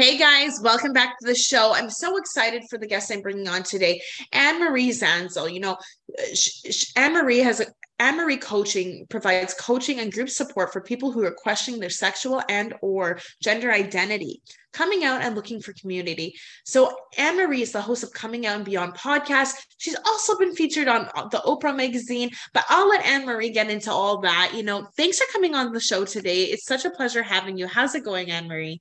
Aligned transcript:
Hey 0.00 0.16
guys, 0.16 0.60
welcome 0.62 0.92
back 0.92 1.18
to 1.18 1.26
the 1.26 1.34
show. 1.34 1.74
I'm 1.74 1.90
so 1.90 2.18
excited 2.18 2.62
for 2.70 2.78
the 2.78 2.86
guest 2.86 3.10
I'm 3.10 3.20
bringing 3.20 3.48
on 3.48 3.64
today, 3.64 4.00
Anne 4.32 4.60
Marie 4.60 4.90
Zanzal. 4.90 5.52
You 5.52 5.58
know, 5.58 5.72
uh, 5.72 6.72
Anne 6.94 7.14
Marie 7.14 7.40
has 7.40 7.58
a 7.58 7.66
Anne 7.98 8.16
Marie 8.16 8.36
Coaching 8.36 9.08
provides 9.10 9.54
coaching 9.54 9.98
and 9.98 10.12
group 10.12 10.28
support 10.28 10.72
for 10.72 10.80
people 10.80 11.10
who 11.10 11.24
are 11.24 11.34
questioning 11.36 11.80
their 11.80 11.90
sexual 11.90 12.40
and 12.48 12.74
or 12.80 13.18
gender 13.42 13.72
identity, 13.72 14.40
coming 14.72 15.02
out 15.02 15.20
and 15.22 15.34
looking 15.34 15.60
for 15.60 15.72
community. 15.72 16.32
So 16.64 16.96
Anne 17.18 17.36
Marie 17.36 17.62
is 17.62 17.72
the 17.72 17.82
host 17.82 18.04
of 18.04 18.12
Coming 18.12 18.46
Out 18.46 18.54
and 18.54 18.64
Beyond 18.64 18.94
podcast. 18.94 19.54
She's 19.78 19.96
also 20.06 20.38
been 20.38 20.54
featured 20.54 20.86
on 20.86 21.08
uh, 21.16 21.26
the 21.26 21.38
Oprah 21.38 21.76
magazine, 21.76 22.30
but 22.54 22.64
I'll 22.68 22.88
let 22.88 23.04
Anne 23.04 23.26
Marie 23.26 23.50
get 23.50 23.68
into 23.68 23.90
all 23.90 24.20
that. 24.20 24.52
You 24.54 24.62
know, 24.62 24.86
thanks 24.96 25.18
for 25.18 25.26
coming 25.32 25.56
on 25.56 25.72
the 25.72 25.80
show 25.80 26.04
today. 26.04 26.44
It's 26.44 26.66
such 26.66 26.84
a 26.84 26.90
pleasure 26.90 27.24
having 27.24 27.58
you. 27.58 27.66
How's 27.66 27.96
it 27.96 28.04
going, 28.04 28.30
Anne 28.30 28.46
Marie? 28.46 28.80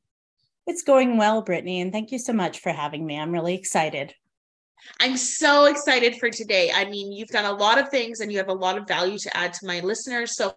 It's 0.68 0.84
going 0.84 1.18
well, 1.18 1.42
Brittany, 1.42 1.80
and 1.80 1.94
thank 1.94 2.12
you 2.12 2.20
so 2.20 2.34
much 2.34 2.60
for 2.60 2.74
having 2.74 3.06
me. 3.06 3.18
I'm 3.18 3.32
really 3.32 3.56
excited. 3.56 4.14
I'm 5.00 5.18
so 5.18 5.66
excited 5.66 6.18
for 6.18 6.30
today. 6.30 6.72
I 6.74 6.86
mean, 6.86 7.12
you've 7.12 7.30
done 7.30 7.46
a 7.46 7.58
lot 7.58 7.78
of 7.78 7.90
things 7.90 8.20
and 8.20 8.32
you 8.32 8.38
have 8.38 8.50
a 8.50 8.54
lot 8.54 8.78
of 8.78 8.88
value 8.88 9.18
to 9.20 9.38
add 9.38 9.54
to 9.54 9.66
my 9.66 9.80
listeners. 9.80 10.36
So, 10.36 10.56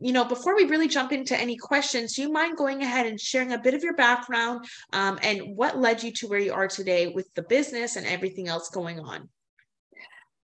you 0.00 0.12
know, 0.12 0.24
before 0.24 0.56
we 0.56 0.64
really 0.64 0.88
jump 0.88 1.12
into 1.12 1.38
any 1.38 1.56
questions, 1.56 2.14
do 2.14 2.22
you 2.22 2.30
mind 2.30 2.56
going 2.56 2.82
ahead 2.82 3.06
and 3.06 3.18
sharing 3.18 3.52
a 3.52 3.58
bit 3.58 3.74
of 3.74 3.82
your 3.82 3.94
background 3.94 4.64
um, 4.92 5.18
and 5.22 5.56
what 5.56 5.78
led 5.78 6.02
you 6.02 6.12
to 6.12 6.28
where 6.28 6.38
you 6.38 6.52
are 6.52 6.68
today 6.68 7.08
with 7.08 7.32
the 7.34 7.42
business 7.42 7.96
and 7.96 8.06
everything 8.06 8.48
else 8.48 8.70
going 8.70 9.00
on? 9.00 9.28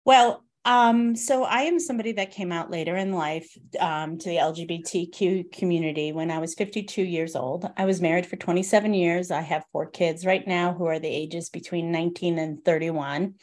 Well, 0.05 0.45
um, 0.65 1.17
so 1.17 1.45
I 1.45 1.63
am 1.63 1.81
somebody 1.81 2.13
that 2.13 2.33
came 2.33 2.53
out 2.53 2.71
later 2.71 2.97
in 2.97 3.13
life 3.13 3.57
um, 3.79 4.19
to 4.19 4.29
the 4.29 4.37
LGBTQ 4.37 5.53
community 5.53 6.13
when 6.13 6.31
I 6.31 6.39
was 6.39 6.55
52 6.55 7.03
years 7.03 7.35
old. 7.35 7.71
I 7.77 7.87
was 7.87 8.03
married 8.03 8.27
for 8.27 8.37
27 8.37 8.93
years. 8.93 9.31
I 9.31 9.41
have 9.41 9.65
four 9.73 9.89
kids 9.91 10.27
right 10.27 10.47
now 10.47 10.75
who 10.75 10.85
are 10.87 10.99
the 10.99 11.09
ages 11.09 11.49
between 11.49 11.91
19 11.91 12.39
and 12.39 12.65
31. 12.65 13.35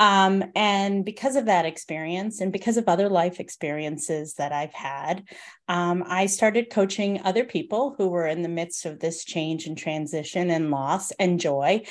Um, 0.00 0.44
and 0.54 1.04
because 1.04 1.34
of 1.34 1.46
that 1.46 1.64
experience 1.64 2.40
and 2.40 2.52
because 2.52 2.76
of 2.76 2.88
other 2.88 3.08
life 3.08 3.40
experiences 3.40 4.34
that 4.34 4.52
I've 4.52 4.72
had, 4.72 5.24
um, 5.66 6.04
I 6.06 6.26
started 6.26 6.70
coaching 6.70 7.20
other 7.24 7.44
people 7.44 7.94
who 7.98 8.08
were 8.08 8.26
in 8.26 8.42
the 8.42 8.48
midst 8.48 8.86
of 8.86 9.00
this 9.00 9.24
change 9.24 9.66
and 9.66 9.76
transition 9.76 10.50
and 10.50 10.70
loss 10.70 11.10
and 11.12 11.40
joy 11.40 11.82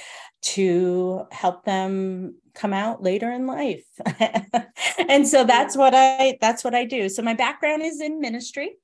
to 0.42 1.26
help 1.32 1.66
them 1.66 2.36
come 2.58 2.74
out 2.74 3.02
later 3.02 3.32
in 3.32 3.46
life. 3.46 3.86
and 5.10 5.28
so 5.28 5.44
that's 5.44 5.78
what 5.78 5.94
I 5.96 6.38
that's 6.42 6.64
what 6.64 6.76
I 6.76 6.86
do. 6.86 7.10
So 7.10 7.22
my 7.22 7.34
background 7.34 7.84
is 7.84 8.02
in 8.02 8.20
ministry. 8.20 8.78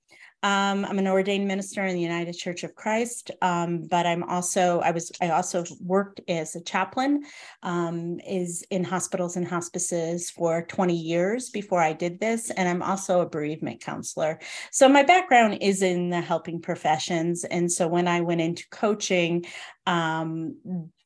Um, 0.43 0.83
I'm 0.83 0.99
an 0.99 1.07
ordained 1.07 1.47
minister 1.47 1.85
in 1.85 1.95
the 1.95 2.01
United 2.01 2.33
Church 2.33 2.65
of 2.65 2.75
Christ, 2.75 3.31
um, 3.41 3.87
but 3.89 4.05
I'm 4.05 4.23
also 4.23 4.81
I 4.81 4.91
was 4.91 5.09
I 5.21 5.29
also 5.29 5.63
worked 5.79 6.19
as 6.27 6.57
a 6.57 6.61
chaplain, 6.61 7.23
um, 7.63 8.19
is 8.27 8.65
in 8.69 8.83
hospitals 8.83 9.37
and 9.37 9.47
hospices 9.47 10.29
for 10.29 10.63
20 10.63 10.93
years 10.93 11.49
before 11.49 11.81
I 11.81 11.93
did 11.93 12.19
this, 12.19 12.51
and 12.51 12.67
I'm 12.67 12.83
also 12.83 13.21
a 13.21 13.29
bereavement 13.29 13.79
counselor. 13.79 14.37
So 14.69 14.89
my 14.89 15.03
background 15.03 15.59
is 15.61 15.81
in 15.81 16.09
the 16.09 16.19
helping 16.19 16.61
professions, 16.61 17.45
and 17.45 17.71
so 17.71 17.87
when 17.87 18.09
I 18.09 18.19
went 18.19 18.41
into 18.41 18.67
coaching, 18.69 19.45
um, 19.87 20.57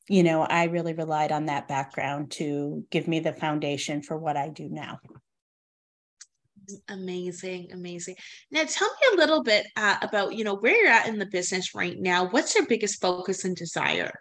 you 0.08 0.22
know, 0.22 0.42
I 0.42 0.64
really 0.64 0.94
relied 0.94 1.32
on 1.32 1.46
that 1.46 1.68
background 1.68 2.32
to 2.32 2.84
give 2.90 3.06
me 3.08 3.20
the 3.20 3.32
foundation 3.32 4.02
for 4.02 4.16
what 4.16 4.36
I 4.36 4.48
do 4.48 4.68
now. 4.68 4.98
Amazing, 6.88 7.72
amazing. 7.72 8.16
Now, 8.50 8.64
tell 8.64 8.88
me 8.88 9.08
a 9.14 9.16
little 9.16 9.42
bit 9.42 9.66
uh, 9.76 9.96
about 10.02 10.34
you 10.34 10.44
know 10.44 10.56
where 10.56 10.76
you're 10.76 10.92
at 10.92 11.08
in 11.08 11.18
the 11.18 11.26
business 11.26 11.74
right 11.74 11.98
now. 11.98 12.28
What's 12.28 12.54
your 12.54 12.66
biggest 12.66 13.00
focus 13.00 13.44
and 13.44 13.56
desire? 13.56 14.12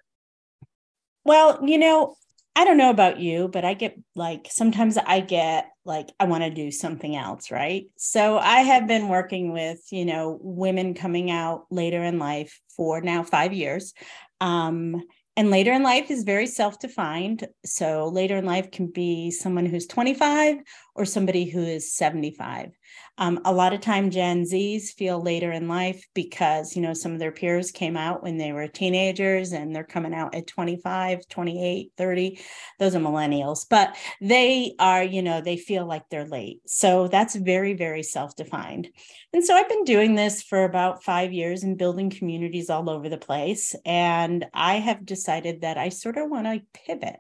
Well, 1.26 1.60
you 1.68 1.78
know, 1.78 2.16
I 2.56 2.64
don't 2.64 2.78
know 2.78 2.90
about 2.90 3.20
you, 3.20 3.50
but 3.50 3.66
I 3.66 3.74
get 3.74 4.00
like 4.16 4.48
sometimes 4.50 4.98
I 4.98 5.20
get 5.20 5.70
like 5.86 6.08
I 6.20 6.26
want 6.26 6.44
to 6.44 6.50
do 6.50 6.72
something 6.72 7.16
else, 7.16 7.52
right? 7.52 7.86
So 7.98 8.38
I 8.38 8.62
have 8.62 8.88
been 8.88 9.10
working 9.10 9.52
with, 9.52 9.80
you 9.92 10.06
know, 10.06 10.40
women 10.42 10.94
coming 10.94 11.30
out 11.30 11.66
later 11.70 12.02
in 12.04 12.18
life 12.18 12.60
for 12.76 13.02
now 13.02 13.24
5 13.24 13.54
years. 13.54 13.94
Um 14.40 15.04
and 15.38 15.52
later 15.52 15.72
in 15.72 15.84
life 15.84 16.12
is 16.12 16.24
very 16.24 16.48
self 16.48 16.80
defined. 16.80 17.48
So 17.64 18.08
later 18.08 18.38
in 18.38 18.46
life 18.46 18.72
can 18.72 18.88
be 18.88 19.32
someone 19.32 19.68
who's 19.68 19.86
25 19.86 20.58
or 20.96 21.06
somebody 21.06 21.46
who 21.46 21.64
is 21.64 21.94
75. 21.94 22.77
Um, 23.18 23.40
a 23.46 23.54
lot 23.54 23.74
of 23.74 23.82
time 23.82 24.12
Gen 24.12 24.44
Zs 24.44 24.94
feel 24.94 25.22
later 25.22 25.52
in 25.52 25.68
life 25.68 26.06
because, 26.14 26.76
you 26.76 26.82
know, 26.82 26.94
some 26.94 27.14
of 27.14 27.20
their 27.20 27.32
peers 27.32 27.72
came 27.72 27.98
out 27.98 28.22
when 28.22 28.38
they 28.38 28.52
were 28.52 28.68
teenagers 28.68 29.54
and 29.54 29.76
they're 29.76 29.84
coming 29.84 30.14
out 30.14 30.36
at 30.36 30.46
25, 30.46 31.28
28, 31.28 31.92
30. 31.98 32.40
Those 32.80 32.96
are 32.96 33.00
millennials, 33.00 33.66
but 33.68 33.96
they 34.22 34.76
are, 34.80 35.04
you 35.04 35.24
know, 35.24 35.42
they 35.42 35.58
feel 35.58 35.88
like 35.88 36.04
they're 36.10 36.28
late. 36.28 36.62
So 36.68 37.08
that's 37.08 37.36
very, 37.36 37.74
very 37.74 38.04
self 38.04 38.36
defined. 38.36 38.90
And 39.34 39.44
so 39.44 39.56
I've 39.56 39.70
been 39.70 39.84
doing 39.84 40.16
this 40.16 40.44
for 40.44 40.64
about 40.64 41.04
five 41.04 41.34
years 41.34 41.64
and 41.64 41.78
building 41.78 42.10
communities 42.10 42.70
all 42.70 42.90
over 42.90 43.10
the 43.10 43.18
place. 43.18 43.76
And 43.86 44.46
I 44.54 44.76
have 44.76 45.06
decided 45.06 45.62
that 45.62 45.78
I 45.78 45.90
sort 45.90 46.18
of 46.18 46.30
want 46.30 46.46
to 46.46 46.62
pivot 46.86 47.18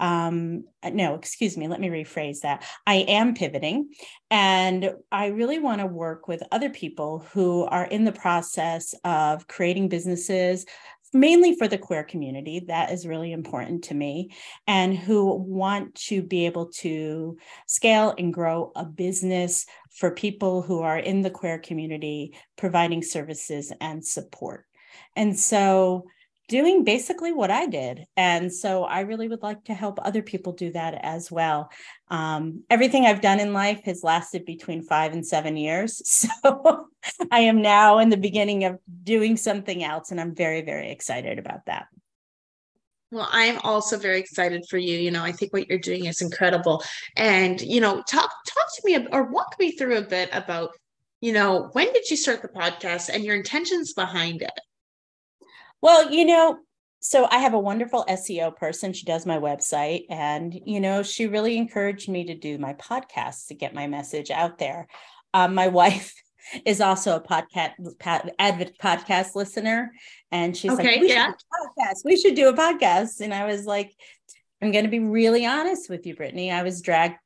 um, 0.00 0.64
no, 0.84 1.14
excuse 1.14 1.56
me, 1.56 1.68
let 1.68 1.80
me 1.80 1.88
rephrase 1.88 2.40
that. 2.40 2.64
I 2.86 2.96
am 3.08 3.34
pivoting 3.34 3.90
and 4.30 4.94
I 5.10 5.26
really 5.28 5.58
want 5.58 5.80
to 5.80 5.86
work 5.86 6.28
with 6.28 6.42
other 6.52 6.70
people 6.70 7.26
who 7.32 7.64
are 7.64 7.86
in 7.86 8.04
the 8.04 8.12
process 8.12 8.94
of 9.04 9.46
creating 9.46 9.88
businesses, 9.88 10.66
mainly 11.14 11.56
for 11.56 11.66
the 11.68 11.78
queer 11.78 12.04
community 12.04 12.64
that 12.66 12.90
is 12.90 13.06
really 13.06 13.32
important 13.32 13.84
to 13.84 13.94
me 13.94 14.30
and 14.66 14.96
who 14.96 15.34
want 15.34 15.94
to 15.94 16.22
be 16.22 16.46
able 16.46 16.66
to 16.66 17.38
scale 17.66 18.14
and 18.18 18.34
grow 18.34 18.72
a 18.76 18.84
business 18.84 19.66
for 19.90 20.10
people 20.10 20.62
who 20.62 20.82
are 20.82 20.98
in 20.98 21.22
the 21.22 21.30
queer 21.30 21.58
community 21.58 22.34
providing 22.56 23.02
services 23.02 23.72
and 23.80 24.04
support 24.04 24.66
and 25.14 25.38
so 25.38 26.06
doing 26.48 26.84
basically 26.84 27.32
what 27.32 27.50
I 27.50 27.66
did. 27.66 28.06
And 28.16 28.52
so 28.52 28.84
I 28.84 29.00
really 29.00 29.28
would 29.28 29.42
like 29.42 29.64
to 29.64 29.74
help 29.74 29.98
other 30.02 30.22
people 30.22 30.52
do 30.52 30.70
that 30.72 30.98
as 31.02 31.30
well. 31.30 31.70
Um, 32.08 32.62
everything 32.70 33.04
I've 33.04 33.20
done 33.20 33.40
in 33.40 33.52
life 33.52 33.82
has 33.84 34.04
lasted 34.04 34.44
between 34.44 34.82
five 34.82 35.12
and 35.12 35.26
seven 35.26 35.56
years. 35.56 36.02
So 36.46 36.88
I 37.30 37.40
am 37.40 37.62
now 37.62 37.98
in 37.98 38.08
the 38.08 38.16
beginning 38.16 38.64
of 38.64 38.80
doing 39.04 39.36
something 39.36 39.84
else, 39.84 40.10
and 40.10 40.20
I'm 40.20 40.34
very, 40.34 40.62
very 40.62 40.90
excited 40.90 41.38
about 41.38 41.66
that. 41.66 41.86
Well, 43.12 43.28
I'm 43.30 43.58
also 43.62 43.96
very 43.96 44.18
excited 44.18 44.64
for 44.68 44.78
you. 44.78 44.98
You 44.98 45.12
know, 45.12 45.22
I 45.22 45.30
think 45.30 45.52
what 45.52 45.68
you're 45.68 45.78
doing 45.78 46.06
is 46.06 46.20
incredible. 46.20 46.82
And, 47.16 47.60
you 47.60 47.80
know, 47.80 48.02
talk 48.02 48.30
talk 48.46 48.74
to 48.74 48.82
me 48.84 49.06
or 49.12 49.30
walk 49.30 49.54
me 49.60 49.72
through 49.72 49.98
a 49.98 50.02
bit 50.02 50.28
about, 50.32 50.70
you 51.20 51.32
know, 51.32 51.70
when 51.72 51.92
did 51.92 52.10
you 52.10 52.16
start 52.16 52.42
the 52.42 52.48
podcast 52.48 53.08
and 53.08 53.24
your 53.24 53.36
intentions 53.36 53.92
behind 53.92 54.42
it? 54.42 54.50
Well, 55.86 56.10
you 56.10 56.24
know, 56.24 56.58
so 56.98 57.28
I 57.30 57.38
have 57.38 57.54
a 57.54 57.60
wonderful 57.60 58.04
SEO 58.08 58.56
person. 58.56 58.92
She 58.92 59.04
does 59.04 59.24
my 59.24 59.38
website, 59.38 60.06
and 60.10 60.52
you 60.66 60.80
know, 60.80 61.04
she 61.04 61.28
really 61.28 61.56
encouraged 61.56 62.08
me 62.08 62.24
to 62.24 62.34
do 62.34 62.58
my 62.58 62.74
podcast 62.74 63.46
to 63.46 63.54
get 63.54 63.72
my 63.72 63.86
message 63.86 64.32
out 64.32 64.58
there. 64.58 64.88
Um, 65.32 65.54
my 65.54 65.68
wife 65.82 66.12
is 66.64 66.80
also 66.80 67.14
a 67.14 67.20
podcast 67.20 67.74
podcast 68.02 69.36
listener, 69.36 69.92
and 70.32 70.56
she's 70.56 70.72
okay, 70.72 70.94
like, 70.94 71.00
"We 71.02 71.08
yeah. 71.10 71.26
should 71.26 71.78
podcast. 71.78 72.04
We 72.04 72.16
should 72.16 72.34
do 72.34 72.48
a 72.48 72.52
podcast." 72.52 73.20
And 73.20 73.32
I 73.32 73.44
was 73.44 73.64
like, 73.64 73.92
"I'm 74.60 74.72
going 74.72 74.86
to 74.86 74.90
be 74.90 74.98
really 74.98 75.46
honest 75.46 75.88
with 75.88 76.04
you, 76.04 76.16
Brittany. 76.16 76.50
I 76.50 76.64
was 76.64 76.82
dragged 76.82 77.18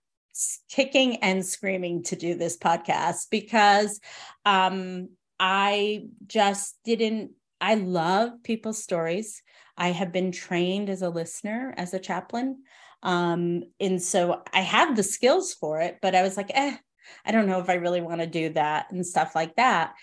kicking 0.68 1.16
and 1.22 1.46
screaming 1.46 2.02
to 2.02 2.14
do 2.14 2.34
this 2.34 2.58
podcast 2.58 3.30
because 3.30 4.00
um, 4.44 5.08
I 5.38 6.02
just 6.26 6.76
didn't 6.84 7.30
I 7.60 7.74
love 7.74 8.42
people's 8.42 8.82
stories. 8.82 9.42
I 9.76 9.92
have 9.92 10.12
been 10.12 10.32
trained 10.32 10.90
as 10.90 11.02
a 11.02 11.10
listener, 11.10 11.74
as 11.76 11.94
a 11.94 11.98
chaplain. 11.98 12.62
Um, 13.02 13.64
and 13.80 14.00
so 14.02 14.42
I 14.52 14.60
have 14.60 14.96
the 14.96 15.02
skills 15.02 15.54
for 15.54 15.80
it, 15.80 15.98
but 16.02 16.14
I 16.14 16.22
was 16.22 16.36
like, 16.36 16.50
eh, 16.52 16.76
I 17.24 17.32
don't 17.32 17.46
know 17.46 17.60
if 17.60 17.68
I 17.70 17.74
really 17.74 18.00
want 18.00 18.20
to 18.20 18.26
do 18.26 18.50
that 18.50 18.90
and 18.90 19.06
stuff 19.06 19.34
like 19.34 19.56
that. 19.56 19.94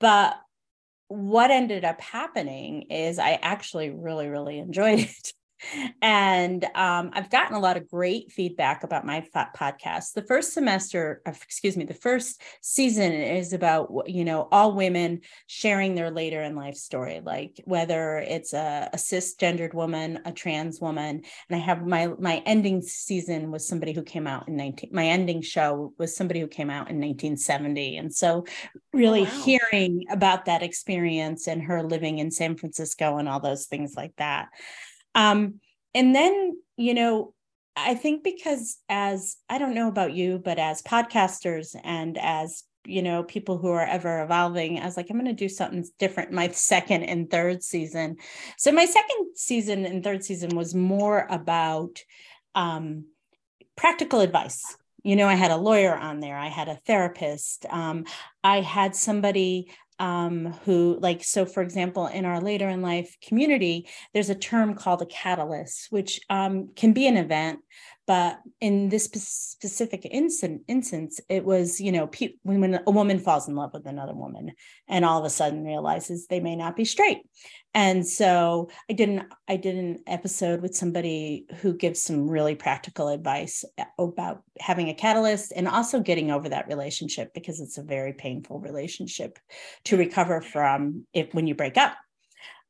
But 0.00 0.36
what 1.08 1.50
ended 1.50 1.84
up 1.84 2.00
happening 2.00 2.82
is 2.90 3.18
I 3.18 3.38
actually 3.42 3.90
really, 3.90 4.28
really 4.28 4.58
enjoyed 4.60 5.00
it 5.00 5.32
and 6.02 6.64
um, 6.74 7.10
I've 7.12 7.30
gotten 7.30 7.56
a 7.56 7.60
lot 7.60 7.76
of 7.76 7.88
great 7.88 8.32
feedback 8.32 8.84
about 8.84 9.06
my 9.06 9.26
podcast. 9.56 10.12
The 10.12 10.22
first 10.22 10.52
semester, 10.52 11.22
excuse 11.26 11.76
me, 11.76 11.84
the 11.84 11.94
first 11.94 12.40
season 12.60 13.12
is 13.12 13.52
about 13.52 13.90
you 14.06 14.24
know 14.24 14.48
all 14.52 14.72
women 14.72 15.20
sharing 15.46 15.94
their 15.94 16.10
later 16.10 16.42
in 16.42 16.56
life 16.56 16.76
story, 16.76 17.20
like 17.24 17.60
whether 17.64 18.18
it's 18.18 18.52
a, 18.52 18.90
a 18.92 18.96
cisgendered 18.96 19.74
woman, 19.74 20.20
a 20.24 20.32
trans 20.32 20.80
woman, 20.80 21.22
and 21.48 21.56
I 21.56 21.58
have 21.58 21.86
my 21.86 22.08
my 22.18 22.42
ending 22.46 22.82
season 22.82 23.50
was 23.50 23.66
somebody 23.66 23.92
who 23.92 24.02
came 24.02 24.26
out 24.26 24.48
in 24.48 24.56
19. 24.56 24.90
My 24.92 25.06
ending 25.06 25.42
show 25.42 25.92
was 25.98 26.16
somebody 26.16 26.40
who 26.40 26.48
came 26.48 26.70
out 26.70 26.90
in 26.90 26.96
1970, 26.96 27.96
and 27.96 28.14
so 28.14 28.44
really 28.92 29.22
oh, 29.22 29.24
wow. 29.24 29.42
hearing 29.42 30.04
about 30.10 30.46
that 30.46 30.62
experience 30.62 31.48
and 31.48 31.62
her 31.62 31.82
living 31.82 32.18
in 32.18 32.30
San 32.30 32.56
Francisco 32.56 33.18
and 33.18 33.28
all 33.28 33.40
those 33.40 33.66
things 33.66 33.94
like 33.96 34.14
that. 34.16 34.48
Um, 35.16 35.60
and 35.94 36.14
then, 36.14 36.56
you 36.76 36.94
know, 36.94 37.34
I 37.74 37.94
think 37.94 38.22
because 38.22 38.78
as 38.88 39.36
I 39.48 39.58
don't 39.58 39.74
know 39.74 39.88
about 39.88 40.12
you, 40.12 40.40
but 40.42 40.58
as 40.58 40.82
podcasters 40.82 41.74
and 41.82 42.16
as 42.18 42.62
you 42.86 43.02
know 43.02 43.24
people 43.24 43.58
who 43.58 43.68
are 43.68 43.84
ever 43.84 44.22
evolving 44.22 44.78
i 44.78 44.84
was 44.84 44.96
like 44.96 45.10
i'm 45.10 45.16
going 45.16 45.26
to 45.26 45.32
do 45.32 45.48
something 45.48 45.84
different 45.98 46.30
my 46.32 46.48
second 46.52 47.02
and 47.02 47.30
third 47.30 47.62
season. 47.62 48.16
So 48.56 48.72
my 48.72 48.84
second 48.84 49.26
season 49.34 49.84
and 49.84 50.04
third 50.04 50.24
season 50.24 50.50
was 50.56 50.74
more 50.74 51.26
about 51.28 52.02
um, 52.54 53.06
practical 53.76 54.20
advice. 54.20 54.62
You 55.02 55.16
know 55.16 55.26
i 55.26 55.34
had 55.34 55.50
a 55.50 55.56
lawyer 55.56 55.94
on 55.94 56.20
there 56.20 56.36
i 56.36 56.48
had 56.48 56.68
a 56.68 56.80
therapist 56.86 57.66
um, 57.70 58.04
i 58.42 58.60
had 58.60 58.96
somebody 58.96 59.72
um, 59.98 60.52
who 60.64 60.98
like 61.00 61.24
so 61.24 61.46
for 61.46 61.62
example 61.62 62.06
in 62.06 62.24
our 62.24 62.40
later 62.40 62.68
in 62.68 62.82
life 62.82 63.16
community 63.22 63.88
there's 64.12 64.30
a 64.30 64.34
term 64.34 64.74
called 64.74 65.02
a 65.02 65.06
catalyst 65.06 65.86
which 65.90 66.20
um, 66.28 66.70
can 66.76 66.92
be 66.92 67.06
an 67.06 67.16
event 67.16 67.60
but 68.06 68.38
in 68.60 68.88
this 68.88 69.04
specific 69.04 70.06
instance 70.10 71.20
it 71.28 71.44
was 71.44 71.80
you 71.80 71.92
know 71.92 72.06
pe- 72.06 72.34
when 72.42 72.80
a 72.86 72.90
woman 72.90 73.18
falls 73.18 73.48
in 73.48 73.54
love 73.54 73.72
with 73.72 73.86
another 73.86 74.14
woman 74.14 74.52
and 74.88 75.04
all 75.04 75.18
of 75.18 75.24
a 75.24 75.30
sudden 75.30 75.64
realizes 75.64 76.26
they 76.26 76.40
may 76.40 76.56
not 76.56 76.76
be 76.76 76.84
straight. 76.84 77.22
And 77.74 78.06
so 78.06 78.70
i 78.88 78.92
did 78.92 79.08
an 79.08 79.26
i 79.48 79.56
did 79.56 79.76
an 79.76 79.98
episode 80.06 80.62
with 80.62 80.74
somebody 80.74 81.46
who 81.60 81.74
gives 81.74 82.02
some 82.02 82.28
really 82.28 82.54
practical 82.54 83.08
advice 83.08 83.64
about 83.98 84.42
having 84.58 84.88
a 84.88 84.94
catalyst 84.94 85.52
and 85.54 85.68
also 85.68 86.00
getting 86.00 86.30
over 86.30 86.48
that 86.48 86.68
relationship 86.68 87.34
because 87.34 87.60
it's 87.60 87.78
a 87.78 87.82
very 87.82 88.12
painful 88.12 88.60
relationship 88.60 89.38
to 89.84 89.96
recover 89.96 90.40
from 90.40 91.06
if 91.12 91.34
when 91.34 91.46
you 91.46 91.54
break 91.54 91.76
up. 91.76 91.96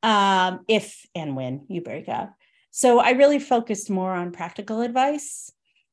Um, 0.02 0.60
if 0.68 1.04
and 1.14 1.34
when 1.34 1.64
you 1.68 1.80
break 1.80 2.08
up 2.08 2.34
so 2.76 3.00
I 3.00 3.12
really 3.12 3.38
focused 3.38 3.88
more 3.88 4.12
on 4.12 4.32
practical 4.32 4.82
advice. 4.82 5.50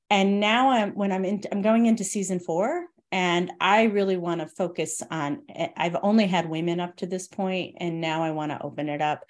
And 0.10 0.42
now 0.42 0.72
I'm 0.72 0.92
when 0.96 1.14
I'm 1.14 1.24
in, 1.24 1.42
I'm 1.50 1.62
going 1.62 1.86
into 1.86 2.04
season 2.04 2.42
four, 2.42 2.88
and 3.10 3.54
I 3.62 3.84
really 3.84 4.18
want 4.18 4.42
to 4.42 4.48
focus 4.48 5.02
on. 5.10 5.44
I've 5.78 5.96
only 6.04 6.28
had 6.28 6.50
women 6.50 6.82
up 6.82 6.98
to 6.98 7.06
this 7.06 7.30
point, 7.30 7.78
and 7.78 8.02
now 8.02 8.22
I 8.22 8.32
want 8.32 8.52
to 8.52 8.62
open 8.62 8.90
it 8.90 9.02
up 9.02 9.24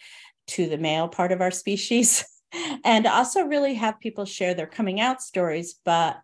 to 0.48 0.68
the 0.68 0.80
male 0.80 1.08
part 1.08 1.32
of 1.32 1.42
our 1.42 1.52
species, 1.52 2.26
and 2.84 3.06
also 3.06 3.44
really 3.44 3.76
have 3.76 4.00
people 4.00 4.26
share 4.26 4.56
their 4.56 4.66
coming 4.66 5.00
out 5.00 5.22
stories. 5.22 5.76
But 5.86 6.20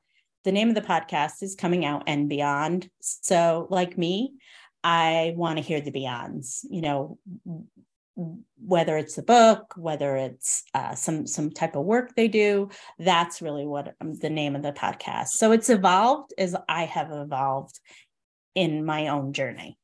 the 0.45 0.51
name 0.51 0.69
of 0.69 0.75
the 0.75 0.81
podcast 0.81 1.43
is 1.43 1.53
Coming 1.53 1.85
Out 1.85 2.05
and 2.07 2.27
Beyond. 2.27 2.89
So, 3.01 3.67
like 3.69 3.99
me, 3.99 4.33
I 4.83 5.35
want 5.37 5.57
to 5.59 5.63
hear 5.63 5.79
the 5.79 5.91
beyonds. 5.91 6.65
You 6.67 6.81
know, 6.81 7.19
whether 8.57 8.97
it's 8.97 9.17
a 9.17 9.23
book, 9.23 9.73
whether 9.77 10.17
it's 10.17 10.63
uh, 10.73 10.93
some 10.95 11.25
some 11.25 11.49
type 11.49 11.75
of 11.75 11.85
work 11.85 12.15
they 12.15 12.27
do, 12.27 12.69
that's 12.97 13.41
really 13.41 13.65
what 13.65 13.95
um, 14.01 14.15
the 14.15 14.29
name 14.29 14.55
of 14.55 14.63
the 14.63 14.71
podcast. 14.71 15.29
So 15.29 15.51
it's 15.51 15.69
evolved 15.69 16.33
as 16.37 16.55
I 16.67 16.85
have 16.85 17.11
evolved 17.11 17.79
in 18.55 18.85
my 18.85 19.07
own 19.07 19.33
journey. 19.33 19.77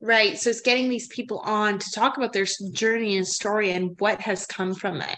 Right. 0.00 0.38
So 0.38 0.50
it's 0.50 0.60
getting 0.60 0.88
these 0.88 1.06
people 1.08 1.38
on 1.38 1.78
to 1.78 1.90
talk 1.92 2.16
about 2.16 2.32
their 2.32 2.46
journey 2.72 3.16
and 3.16 3.26
story 3.26 3.70
and 3.70 3.98
what 4.00 4.20
has 4.20 4.46
come 4.46 4.74
from 4.74 5.00
it, 5.00 5.16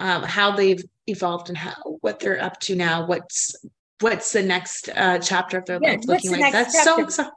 um, 0.00 0.24
how 0.24 0.50
they've 0.50 0.82
evolved 1.06 1.48
and 1.48 1.56
how 1.56 1.74
what 2.00 2.20
they're 2.20 2.42
up 2.42 2.58
to 2.60 2.74
now. 2.74 3.06
What's 3.06 3.54
what's 4.00 4.32
the 4.32 4.42
next 4.42 4.90
uh, 4.94 5.18
chapter 5.20 5.58
of 5.58 5.66
their 5.66 5.78
yeah, 5.80 5.92
life 5.92 6.00
looking 6.04 6.32
like? 6.32 6.52
That's 6.52 6.82
so, 6.82 7.08
so. 7.08 7.30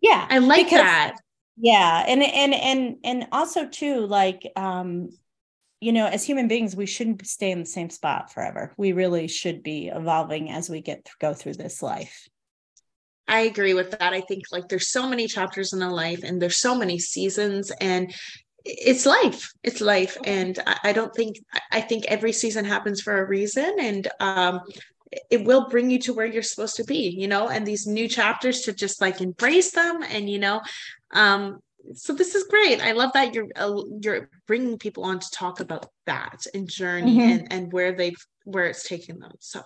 Yeah, 0.00 0.26
I 0.30 0.38
like 0.38 0.70
that 0.70 1.16
yeah 1.60 2.04
and 2.06 2.22
and 2.22 2.54
and 2.54 2.96
and 3.04 3.26
also 3.32 3.66
too 3.66 4.06
like 4.06 4.50
um 4.56 5.08
you 5.80 5.92
know 5.92 6.06
as 6.06 6.24
human 6.24 6.48
beings 6.48 6.74
we 6.74 6.86
shouldn't 6.86 7.26
stay 7.26 7.50
in 7.50 7.60
the 7.60 7.66
same 7.66 7.90
spot 7.90 8.32
forever 8.32 8.72
we 8.76 8.92
really 8.92 9.28
should 9.28 9.62
be 9.62 9.88
evolving 9.88 10.50
as 10.50 10.70
we 10.70 10.80
get 10.80 11.08
go 11.20 11.34
through 11.34 11.54
this 11.54 11.82
life 11.82 12.28
I 13.30 13.42
agree 13.42 13.74
with 13.74 13.92
that. 13.92 14.12
I 14.12 14.22
think 14.22 14.42
like 14.50 14.68
there's 14.68 14.88
so 14.88 15.08
many 15.08 15.28
chapters 15.28 15.72
in 15.72 15.82
a 15.82 15.94
life 15.94 16.24
and 16.24 16.42
there's 16.42 16.56
so 16.56 16.74
many 16.74 16.98
seasons 16.98 17.70
and 17.80 18.12
it's 18.64 19.06
life. 19.06 19.52
It's 19.62 19.80
life. 19.80 20.16
And 20.24 20.58
I, 20.82 20.92
don't 20.92 21.14
think 21.14 21.36
I 21.70 21.80
think 21.80 22.06
every 22.06 22.32
season 22.32 22.64
happens 22.64 23.00
for 23.00 23.22
a 23.22 23.26
reason. 23.26 23.76
And 23.78 24.08
um 24.18 24.60
it 25.30 25.44
will 25.44 25.68
bring 25.68 25.90
you 25.90 25.98
to 25.98 26.14
where 26.14 26.26
you're 26.26 26.42
supposed 26.42 26.76
to 26.76 26.84
be, 26.84 27.08
you 27.08 27.26
know, 27.26 27.48
and 27.48 27.66
these 27.66 27.86
new 27.86 28.08
chapters 28.08 28.62
to 28.62 28.72
just 28.72 29.00
like 29.00 29.20
embrace 29.20 29.72
them 29.72 30.02
and, 30.02 30.30
you 30.30 30.38
know, 30.38 30.60
um, 31.12 31.58
so 31.94 32.12
this 32.12 32.34
is 32.34 32.44
great. 32.44 32.80
I 32.80 32.92
love 32.92 33.12
that 33.14 33.34
you're 33.34 33.48
uh, 33.56 33.82
you're 34.02 34.28
bringing 34.46 34.78
people 34.78 35.04
on 35.04 35.18
to 35.18 35.30
talk 35.30 35.60
about 35.60 35.86
that 36.06 36.46
and 36.54 36.68
journey 36.68 37.16
mm-hmm. 37.16 37.30
and 37.30 37.52
and 37.52 37.72
where 37.72 37.92
they've 37.92 38.26
where 38.44 38.66
it's 38.66 38.86
taken 38.86 39.18
them. 39.18 39.32
So 39.40 39.62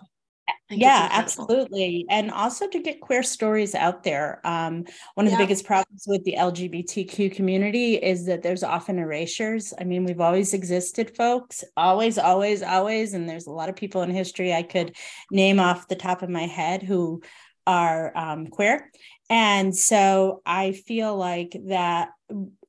yeah 0.71 1.09
absolutely. 1.13 2.07
And 2.11 2.31
also 2.31 2.69
to 2.69 2.79
get 2.81 3.01
queer 3.01 3.23
stories 3.23 3.75
out 3.75 4.03
there 4.03 4.41
um, 4.45 4.85
one 5.15 5.27
of 5.27 5.33
yeah. 5.33 5.39
the 5.39 5.45
biggest 5.45 5.65
problems 5.67 6.05
with 6.07 6.25
the 6.25 6.35
lgbtq 6.39 7.35
community 7.35 7.95
is 7.95 8.27
that 8.27 8.43
there's 8.43 8.63
often 8.63 8.99
erasures. 8.99 9.73
I 9.79 9.85
mean 9.85 10.05
we've 10.05 10.21
always 10.21 10.55
existed 10.55 11.17
folks 11.17 11.65
always 11.77 12.19
always 12.19 12.63
always 12.63 13.15
and 13.15 13.29
there's 13.29 13.47
a 13.47 13.53
lot 13.53 13.69
of 13.69 13.77
people 13.77 14.03
in 14.03 14.11
history 14.11 14.53
i 14.53 14.63
could 14.63 14.97
name 15.31 15.61
off 15.61 15.89
the 15.89 15.97
top 15.97 16.23
of 16.23 16.31
my 16.31 16.47
head 16.47 16.83
who 16.83 17.23
are 17.67 18.13
um, 18.17 18.47
queer. 18.47 18.91
And 19.31 19.75
so 19.75 20.43
I 20.45 20.73
feel 20.73 21.17
like 21.17 21.57
that 21.67 22.11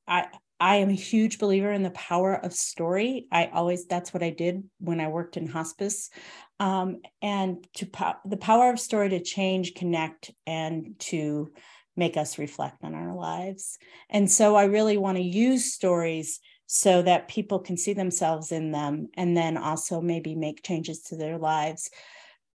I 0.06 0.26
I 0.58 0.76
am 0.76 0.88
a 0.88 0.94
huge 0.94 1.38
believer 1.38 1.70
in 1.70 1.82
the 1.82 1.90
power 1.90 2.34
of 2.34 2.52
story. 2.52 3.26
I 3.30 3.46
always 3.46 3.86
that's 3.86 4.14
what 4.14 4.22
I 4.22 4.30
did 4.30 4.64
when 4.78 5.00
I 5.00 5.08
worked 5.08 5.36
in 5.36 5.46
hospice. 5.46 6.10
Um, 6.58 7.02
and 7.20 7.66
to 7.74 7.86
po- 7.86 8.16
the 8.24 8.38
power 8.38 8.70
of 8.72 8.80
story 8.80 9.10
to 9.10 9.22
change, 9.22 9.74
connect, 9.74 10.30
and 10.46 10.94
to 11.00 11.52
make 11.96 12.16
us 12.16 12.38
reflect 12.38 12.82
on 12.82 12.94
our 12.94 13.14
lives. 13.14 13.78
And 14.08 14.30
so 14.30 14.54
I 14.56 14.64
really 14.64 14.96
want 14.96 15.18
to 15.18 15.22
use 15.22 15.74
stories 15.74 16.40
so 16.66 17.02
that 17.02 17.28
people 17.28 17.58
can 17.58 17.76
see 17.76 17.92
themselves 17.92 18.52
in 18.52 18.72
them 18.72 19.08
and 19.14 19.36
then 19.36 19.56
also 19.56 20.00
maybe 20.00 20.34
make 20.34 20.62
changes 20.62 21.02
to 21.02 21.16
their 21.16 21.38
lives 21.38 21.90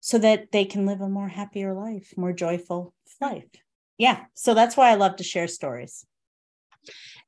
so 0.01 0.19
that 0.19 0.53
they 0.53 0.65
can 0.65 0.87
live 0.87 1.01
a 1.01 1.09
more 1.09 1.29
happier 1.29 1.75
life, 1.75 2.15
more 2.17 2.33
joyful 2.33 2.95
life 3.21 3.45
yeah 3.99 4.25
so 4.35 4.55
that's 4.55 4.77
why 4.77 4.91
i 4.91 4.95
love 4.95 5.17
to 5.17 5.25
share 5.25 5.49
stories 5.49 6.07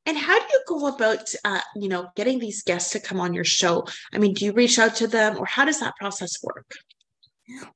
and 0.06 0.16
how 0.16 0.38
do 0.38 0.44
you 0.52 0.62
go 0.66 0.86
about 0.88 1.32
uh, 1.44 1.60
you 1.76 1.88
know 1.88 2.08
getting 2.16 2.38
these 2.38 2.62
guests 2.62 2.92
to 2.92 3.00
come 3.00 3.20
on 3.20 3.34
your 3.34 3.44
show 3.44 3.86
i 4.12 4.18
mean 4.18 4.34
do 4.34 4.44
you 4.44 4.52
reach 4.52 4.78
out 4.78 4.94
to 4.96 5.06
them 5.06 5.36
or 5.38 5.46
how 5.46 5.64
does 5.64 5.80
that 5.80 5.96
process 5.96 6.42
work 6.42 6.66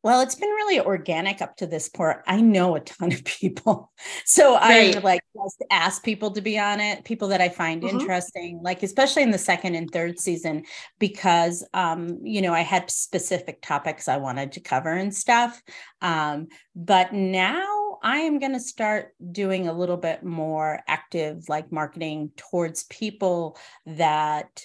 well, 0.02 0.20
it's 0.20 0.34
been 0.34 0.48
really 0.50 0.80
organic 0.80 1.42
up 1.42 1.56
to 1.56 1.66
this 1.66 1.88
point. 1.88 2.18
I 2.26 2.40
know 2.40 2.76
a 2.76 2.80
ton 2.80 3.12
of 3.12 3.24
people. 3.24 3.90
So 4.26 4.54
right. 4.54 4.96
I 4.96 5.00
like 5.00 5.20
just 5.34 5.64
ask 5.70 6.02
people 6.02 6.30
to 6.32 6.40
be 6.40 6.58
on 6.58 6.80
it, 6.80 7.04
people 7.04 7.28
that 7.28 7.40
I 7.40 7.48
find 7.48 7.82
mm-hmm. 7.82 7.98
interesting, 7.98 8.60
like 8.62 8.82
especially 8.82 9.22
in 9.22 9.30
the 9.30 9.38
second 9.38 9.74
and 9.74 9.90
third 9.90 10.18
season, 10.18 10.64
because 10.98 11.66
um, 11.72 12.18
you 12.22 12.42
know, 12.42 12.52
I 12.52 12.60
had 12.60 12.90
specific 12.90 13.62
topics 13.62 14.08
I 14.08 14.16
wanted 14.16 14.52
to 14.52 14.60
cover 14.60 14.92
and 14.92 15.14
stuff. 15.14 15.62
Um, 16.02 16.48
but 16.74 17.12
now 17.12 17.83
I 18.04 18.18
am 18.18 18.38
going 18.38 18.52
to 18.52 18.60
start 18.60 19.14
doing 19.32 19.66
a 19.66 19.72
little 19.72 19.96
bit 19.96 20.22
more 20.22 20.80
active, 20.86 21.48
like 21.48 21.72
marketing 21.72 22.32
towards 22.36 22.84
people 22.84 23.56
that, 23.86 24.60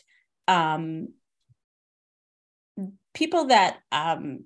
um, 0.50 1.14
people 3.14 3.46
that 3.46 3.78
um, 3.94 4.44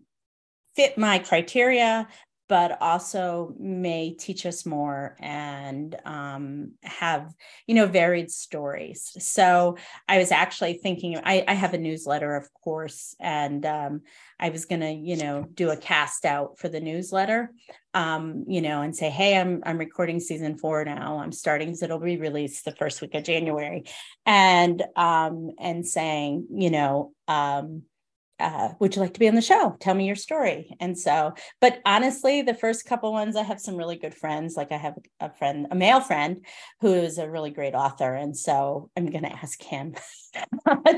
fit 0.75 0.95
my 0.95 1.17
criteria 1.17 2.07
but 2.49 2.81
also 2.81 3.53
may 3.57 4.11
teach 4.11 4.45
us 4.45 4.65
more 4.65 5.15
and 5.19 5.95
um, 6.05 6.71
have 6.83 7.33
you 7.67 7.75
know 7.75 7.87
varied 7.87 8.31
stories. 8.31 9.15
So 9.19 9.77
i 10.07 10.17
was 10.17 10.31
actually 10.31 10.73
thinking 10.73 11.17
i, 11.23 11.43
I 11.47 11.53
have 11.53 11.73
a 11.73 11.77
newsletter 11.77 12.35
of 12.35 12.51
course 12.53 13.15
and 13.19 13.65
um, 13.65 14.01
i 14.39 14.49
was 14.49 14.65
going 14.65 14.81
to 14.81 14.91
you 14.91 15.17
know 15.17 15.45
do 15.53 15.69
a 15.69 15.77
cast 15.77 16.25
out 16.25 16.57
for 16.57 16.69
the 16.69 16.79
newsletter 16.79 17.51
um, 17.93 18.45
you 18.47 18.61
know 18.61 18.81
and 18.81 18.95
say 18.95 19.09
hey 19.09 19.37
i'm 19.37 19.61
i'm 19.65 19.77
recording 19.77 20.19
season 20.19 20.57
four 20.57 20.83
now. 20.85 21.19
I'm 21.19 21.31
starting 21.31 21.75
so 21.75 21.85
it'll 21.85 21.99
be 21.99 22.17
released 22.17 22.65
the 22.65 22.75
first 22.75 23.01
week 23.01 23.15
of 23.15 23.23
january. 23.23 23.83
And 24.25 24.83
um 24.95 25.51
and 25.59 25.87
saying 25.87 26.47
you 26.51 26.69
know 26.69 27.13
um 27.27 27.83
uh, 28.43 28.73
would 28.79 28.95
you 28.95 29.01
like 29.01 29.13
to 29.13 29.19
be 29.19 29.27
on 29.29 29.35
the 29.35 29.41
show? 29.41 29.77
Tell 29.79 29.95
me 29.95 30.05
your 30.05 30.17
story. 30.17 30.75
And 30.81 30.99
so, 30.99 31.33
but 31.61 31.79
honestly, 31.85 32.41
the 32.41 32.53
first 32.53 32.85
couple 32.85 33.13
ones, 33.13 33.37
I 33.37 33.43
have 33.43 33.61
some 33.61 33.77
really 33.77 33.95
good 33.95 34.13
friends. 34.13 34.57
Like 34.57 34.73
I 34.73 34.77
have 34.77 34.95
a 35.21 35.33
friend, 35.33 35.67
a 35.71 35.75
male 35.75 36.01
friend, 36.01 36.45
who 36.81 36.93
is 36.93 37.17
a 37.17 37.29
really 37.29 37.51
great 37.51 37.73
author, 37.73 38.13
and 38.13 38.35
so 38.35 38.89
I'm 38.97 39.05
going 39.05 39.23
to 39.23 39.31
ask 39.31 39.61
him 39.63 39.95
to 40.33 40.41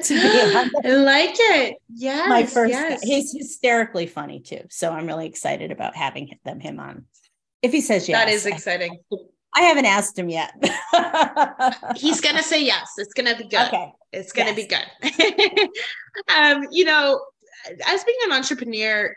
be 0.09 0.55
on. 0.57 0.71
I 0.85 0.89
like 0.89 1.35
it. 1.35 1.77
Yeah, 1.93 2.25
my 2.27 2.45
first. 2.45 2.71
Yes. 2.71 3.03
He's 3.03 3.31
hysterically 3.31 4.07
funny 4.07 4.39
too, 4.39 4.61
so 4.69 4.91
I'm 4.91 5.05
really 5.05 5.27
excited 5.27 5.71
about 5.71 5.95
having 5.95 6.37
them 6.43 6.59
him 6.59 6.79
on. 6.79 7.05
If 7.61 7.71
he 7.71 7.81
says 7.81 8.09
yes, 8.09 8.19
that 8.19 8.33
is 8.33 8.45
exciting. 8.47 8.99
I 9.55 9.61
haven't 9.61 9.85
asked 9.85 10.19
him 10.19 10.29
yet. 10.29 10.51
He's 11.95 12.19
gonna 12.19 12.43
say 12.43 12.63
yes. 12.63 12.89
It's 12.97 13.13
gonna 13.13 13.37
be 13.37 13.45
good. 13.45 13.67
Okay. 13.67 13.91
It's 14.11 14.33
gonna 14.33 14.51
yes. 14.51 14.91
be 15.01 15.55
good. 15.55 15.69
um, 16.37 16.67
you 16.71 16.83
know, 16.83 17.21
as 17.87 18.03
being 18.03 18.17
an 18.25 18.31
entrepreneur, 18.31 19.15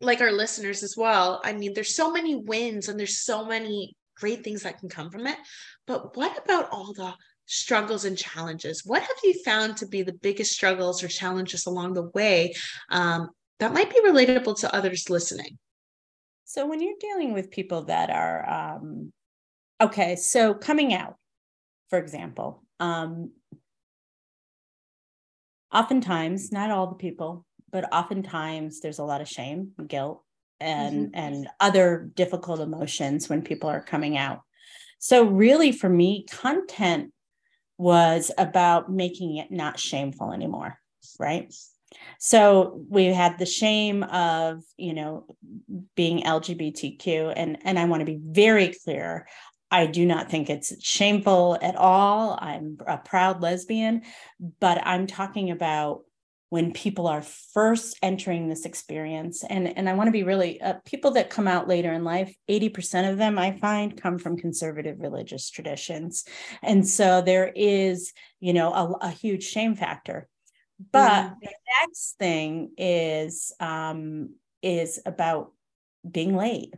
like 0.00 0.20
our 0.20 0.32
listeners 0.32 0.82
as 0.82 0.96
well, 0.96 1.40
I 1.44 1.52
mean, 1.52 1.72
there's 1.74 1.96
so 1.96 2.10
many 2.10 2.36
wins 2.36 2.88
and 2.88 2.98
there's 2.98 3.20
so 3.20 3.44
many 3.44 3.96
great 4.16 4.44
things 4.44 4.62
that 4.62 4.78
can 4.78 4.88
come 4.88 5.10
from 5.10 5.26
it. 5.26 5.38
But 5.86 6.16
what 6.16 6.42
about 6.44 6.70
all 6.70 6.92
the 6.92 7.14
struggles 7.46 8.04
and 8.04 8.16
challenges? 8.16 8.82
What 8.84 9.02
have 9.02 9.16
you 9.22 9.34
found 9.44 9.76
to 9.78 9.86
be 9.86 10.02
the 10.02 10.12
biggest 10.12 10.52
struggles 10.52 11.02
or 11.02 11.08
challenges 11.08 11.66
along 11.66 11.94
the 11.94 12.10
way 12.14 12.54
um, 12.90 13.30
that 13.60 13.72
might 13.72 13.90
be 13.90 14.00
relatable 14.02 14.58
to 14.60 14.74
others 14.74 15.10
listening? 15.10 15.58
So, 16.44 16.66
when 16.66 16.80
you're 16.80 16.94
dealing 17.00 17.32
with 17.32 17.50
people 17.50 17.84
that 17.84 18.10
are 18.10 18.76
um, 18.76 19.12
Okay, 19.80 20.16
so 20.16 20.54
coming 20.54 20.94
out, 20.94 21.16
for 21.90 21.98
example, 21.98 22.62
um, 22.78 23.32
oftentimes, 25.72 26.52
not 26.52 26.70
all 26.70 26.86
the 26.86 26.94
people, 26.94 27.44
but 27.74 27.92
oftentimes 27.92 28.80
there's 28.80 29.00
a 29.00 29.04
lot 29.04 29.20
of 29.20 29.28
shame, 29.28 29.72
guilt, 29.88 30.22
and 30.60 31.08
mm-hmm. 31.08 31.20
and 31.20 31.48
other 31.58 32.08
difficult 32.14 32.60
emotions 32.60 33.28
when 33.28 33.42
people 33.42 33.68
are 33.68 33.82
coming 33.82 34.16
out. 34.16 34.42
So 35.00 35.24
really, 35.24 35.72
for 35.72 35.88
me, 35.88 36.24
content 36.30 37.12
was 37.76 38.30
about 38.38 38.92
making 38.92 39.38
it 39.38 39.50
not 39.50 39.80
shameful 39.80 40.30
anymore, 40.32 40.78
right? 41.18 41.52
so 42.18 42.82
we 42.88 43.04
had 43.04 43.38
the 43.38 43.46
shame 43.46 44.02
of 44.02 44.60
you 44.76 44.92
know 44.92 45.24
being 45.94 46.24
lgbtq 46.24 47.32
and 47.36 47.56
and 47.64 47.78
i 47.78 47.84
want 47.84 48.00
to 48.00 48.04
be 48.04 48.18
very 48.20 48.74
clear 48.84 49.28
I 49.70 49.86
do 49.86 50.06
not 50.06 50.30
think 50.30 50.50
it's 50.50 50.72
shameful 50.84 51.58
at 51.60 51.74
all. 51.74 52.38
I'm 52.40 52.78
a 52.86 52.96
proud 52.96 53.42
lesbian, 53.42 54.02
but 54.60 54.80
I'm 54.86 55.08
talking 55.08 55.50
about 55.50 56.02
when 56.50 56.72
people 56.72 57.06
are 57.06 57.22
first 57.22 57.98
entering 58.02 58.48
this 58.48 58.64
experience. 58.64 59.44
And 59.44 59.76
and 59.76 59.88
i 59.88 59.94
want 59.94 60.08
to 60.08 60.12
be 60.12 60.22
really 60.22 60.60
uh, 60.60 60.74
people 60.84 61.12
that 61.12 61.30
come 61.30 61.48
out 61.48 61.68
later 61.68 61.92
in 61.92 62.04
life 62.04 62.34
80% 62.48 63.10
of 63.10 63.18
them 63.18 63.38
i 63.38 63.52
find 63.52 64.00
come 64.00 64.18
from 64.18 64.36
conservative 64.36 65.00
religious 65.00 65.50
traditions. 65.50 66.24
And 66.62 66.86
so 66.86 67.22
there 67.22 67.52
is 67.54 68.12
you 68.40 68.52
know 68.52 68.72
a, 68.72 69.06
a 69.06 69.10
huge 69.10 69.44
shame 69.44 69.74
factor. 69.74 70.28
But 70.92 70.98
yeah. 70.98 71.30
the 71.42 71.52
next 71.80 72.16
thing 72.18 72.72
is 72.76 73.52
um 73.60 74.34
is 74.62 75.00
about 75.04 75.52
being 76.08 76.36
late 76.36 76.74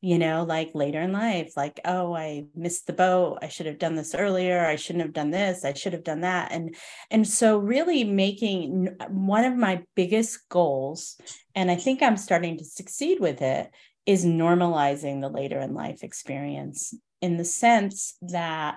you 0.00 0.18
know, 0.18 0.44
like 0.44 0.70
later 0.74 1.00
in 1.00 1.12
life, 1.12 1.52
like, 1.56 1.80
oh, 1.84 2.14
I 2.14 2.44
missed 2.54 2.86
the 2.86 2.92
boat. 2.92 3.38
I 3.42 3.48
should 3.48 3.66
have 3.66 3.78
done 3.78 3.96
this 3.96 4.14
earlier. 4.14 4.64
I 4.64 4.76
shouldn't 4.76 5.04
have 5.04 5.12
done 5.12 5.30
this. 5.30 5.64
I 5.64 5.72
should 5.72 5.92
have 5.92 6.04
done 6.04 6.20
that. 6.20 6.52
And 6.52 6.76
and 7.10 7.26
so 7.26 7.58
really 7.58 8.04
making 8.04 8.96
uh, 9.00 9.06
one 9.06 9.44
of 9.44 9.56
my 9.56 9.82
biggest 9.96 10.48
goals, 10.48 11.20
and 11.54 11.70
I 11.70 11.76
think 11.76 12.02
I'm 12.02 12.16
starting 12.16 12.58
to 12.58 12.64
succeed 12.64 13.18
with 13.18 13.42
it, 13.42 13.70
is 14.06 14.24
normalizing 14.24 15.20
the 15.20 15.28
later 15.28 15.58
in 15.58 15.74
life 15.74 16.04
experience 16.04 16.94
in 17.20 17.36
the 17.36 17.44
sense 17.44 18.16
that 18.22 18.76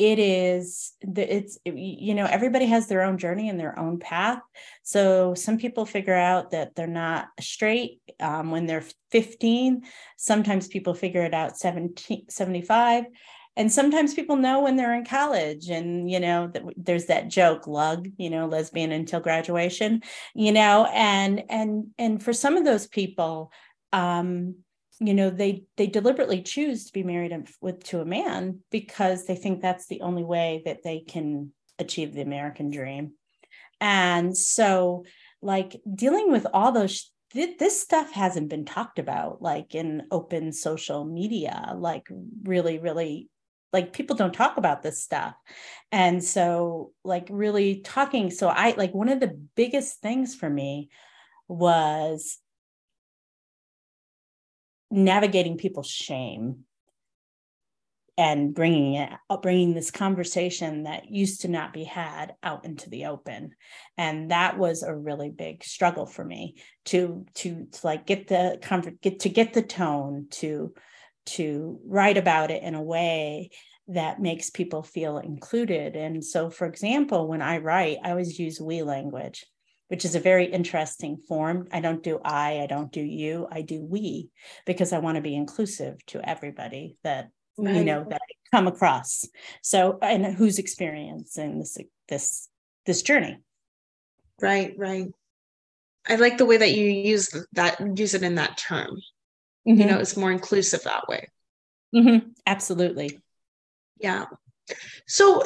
it 0.00 0.18
is 0.18 0.94
it's 1.02 1.58
you 1.66 2.14
know 2.14 2.24
everybody 2.24 2.64
has 2.64 2.86
their 2.86 3.02
own 3.02 3.18
journey 3.18 3.50
and 3.50 3.60
their 3.60 3.78
own 3.78 3.98
path. 3.98 4.40
So 4.82 5.34
some 5.34 5.58
people 5.58 5.84
figure 5.84 6.14
out 6.14 6.52
that 6.52 6.74
they're 6.74 6.86
not 6.86 7.28
straight 7.38 8.00
um, 8.18 8.50
when 8.50 8.64
they're 8.64 8.84
15 9.10 9.82
sometimes 10.16 10.68
people 10.68 10.94
figure 10.94 11.22
it 11.22 11.34
out 11.34 11.58
17 11.58 12.30
75 12.30 13.04
and 13.56 13.70
sometimes 13.70 14.14
people 14.14 14.36
know 14.36 14.60
when 14.62 14.76
they're 14.76 14.94
in 14.94 15.04
college 15.04 15.68
and 15.68 16.08
you 16.10 16.20
know 16.20 16.50
there's 16.76 17.06
that 17.06 17.28
joke 17.28 17.66
lug 17.66 18.06
you 18.16 18.30
know 18.30 18.46
lesbian 18.46 18.92
until 18.92 19.18
graduation 19.18 20.00
you 20.34 20.52
know 20.52 20.88
and 20.94 21.42
and 21.50 21.88
and 21.98 22.22
for 22.22 22.32
some 22.32 22.56
of 22.56 22.64
those 22.64 22.86
people 22.86 23.50
um 23.92 24.54
you 25.00 25.14
know 25.14 25.30
they 25.30 25.64
they 25.76 25.86
deliberately 25.86 26.42
choose 26.42 26.84
to 26.84 26.92
be 26.92 27.02
married 27.02 27.34
with 27.60 27.82
to 27.84 28.00
a 28.00 28.04
man 28.04 28.60
because 28.70 29.26
they 29.26 29.34
think 29.34 29.60
that's 29.60 29.86
the 29.86 30.02
only 30.02 30.22
way 30.22 30.62
that 30.66 30.82
they 30.84 31.00
can 31.00 31.52
achieve 31.78 32.14
the 32.14 32.20
american 32.20 32.70
dream. 32.70 33.12
And 33.80 34.36
so 34.36 35.06
like 35.40 35.80
dealing 35.92 36.30
with 36.30 36.46
all 36.52 36.70
those 36.70 37.10
this 37.32 37.80
stuff 37.80 38.12
hasn't 38.12 38.48
been 38.48 38.64
talked 38.64 38.98
about 38.98 39.40
like 39.40 39.74
in 39.74 40.02
open 40.10 40.52
social 40.52 41.04
media 41.04 41.74
like 41.76 42.08
really 42.42 42.78
really 42.78 43.30
like 43.72 43.92
people 43.92 44.16
don't 44.16 44.34
talk 44.34 44.56
about 44.56 44.82
this 44.82 45.02
stuff. 45.02 45.34
And 45.92 46.22
so 46.22 46.92
like 47.04 47.28
really 47.30 47.80
talking 47.80 48.30
so 48.30 48.48
i 48.48 48.74
like 48.76 48.92
one 48.92 49.08
of 49.08 49.20
the 49.20 49.38
biggest 49.56 50.00
things 50.00 50.34
for 50.34 50.50
me 50.50 50.90
was 51.48 52.38
navigating 54.90 55.56
people's 55.56 55.88
shame 55.88 56.64
and 58.20 58.54
bringing 58.54 58.94
it 58.94 59.10
uh, 59.30 59.36
bringing 59.38 59.72
this 59.72 59.90
conversation 59.90 60.82
that 60.82 61.10
used 61.10 61.40
to 61.40 61.48
not 61.48 61.72
be 61.72 61.84
had 61.84 62.34
out 62.42 62.66
into 62.66 62.90
the 62.90 63.06
open. 63.06 63.52
And 63.96 64.30
that 64.30 64.58
was 64.58 64.82
a 64.82 64.94
really 64.94 65.30
big 65.30 65.64
struggle 65.64 66.04
for 66.04 66.22
me 66.24 66.56
to 66.86 67.24
to, 67.36 67.66
to 67.72 67.86
like 67.86 68.06
get 68.06 68.28
the 68.28 68.58
comfort 68.60 69.00
get 69.00 69.20
to 69.20 69.30
get 69.30 69.54
the 69.54 69.62
tone 69.62 70.26
to 70.32 70.74
to 71.26 71.80
write 71.86 72.18
about 72.18 72.50
it 72.50 72.62
in 72.62 72.74
a 72.74 72.82
way 72.82 73.50
that 73.88 74.20
makes 74.20 74.50
people 74.50 74.82
feel 74.82 75.18
included. 75.18 75.96
And 75.96 76.22
so 76.24 76.50
for 76.50 76.66
example 76.66 77.26
when 77.26 77.40
i 77.40 77.58
write 77.58 77.98
i 78.04 78.10
always 78.10 78.38
use 78.38 78.60
we 78.60 78.82
language 78.82 79.46
which 79.90 80.04
is 80.04 80.14
a 80.14 80.20
very 80.20 80.46
interesting 80.46 81.16
form. 81.16 81.66
I 81.72 81.80
don't 81.80 82.00
do 82.00 82.20
I, 82.24 82.60
I 82.60 82.66
don't 82.66 82.92
do 82.92 83.00
you, 83.00 83.48
I 83.50 83.62
do 83.62 83.82
we, 83.82 84.30
because 84.64 84.92
I 84.92 85.00
want 85.00 85.16
to 85.16 85.20
be 85.20 85.34
inclusive 85.34 85.98
to 86.06 86.20
everybody 86.26 86.96
that 87.02 87.30
right. 87.58 87.74
you 87.74 87.84
know 87.84 88.06
that 88.08 88.20
I 88.22 88.56
come 88.56 88.68
across. 88.68 89.26
So 89.62 89.98
and 90.00 90.24
who's 90.24 90.60
experiencing 90.60 91.58
this 91.58 91.76
this 92.08 92.48
this 92.86 93.02
journey. 93.02 93.38
Right, 94.40 94.74
right. 94.78 95.08
I 96.08 96.14
like 96.14 96.38
the 96.38 96.46
way 96.46 96.56
that 96.56 96.72
you 96.72 96.86
use 96.86 97.28
that 97.52 97.80
use 97.98 98.14
it 98.14 98.22
in 98.22 98.36
that 98.36 98.58
term. 98.58 98.96
Mm-hmm. 99.66 99.80
You 99.80 99.86
know, 99.86 99.98
it's 99.98 100.16
more 100.16 100.30
inclusive 100.30 100.84
that 100.84 101.08
way. 101.08 101.26
Mm-hmm. 101.92 102.28
Absolutely. 102.46 103.18
Yeah. 103.98 104.26
So 105.08 105.42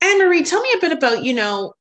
Anne 0.00 0.18
Marie, 0.18 0.42
tell 0.42 0.60
me 0.60 0.74
a 0.76 0.80
bit 0.80 0.90
about, 0.90 1.22
you 1.22 1.34
know, 1.34 1.72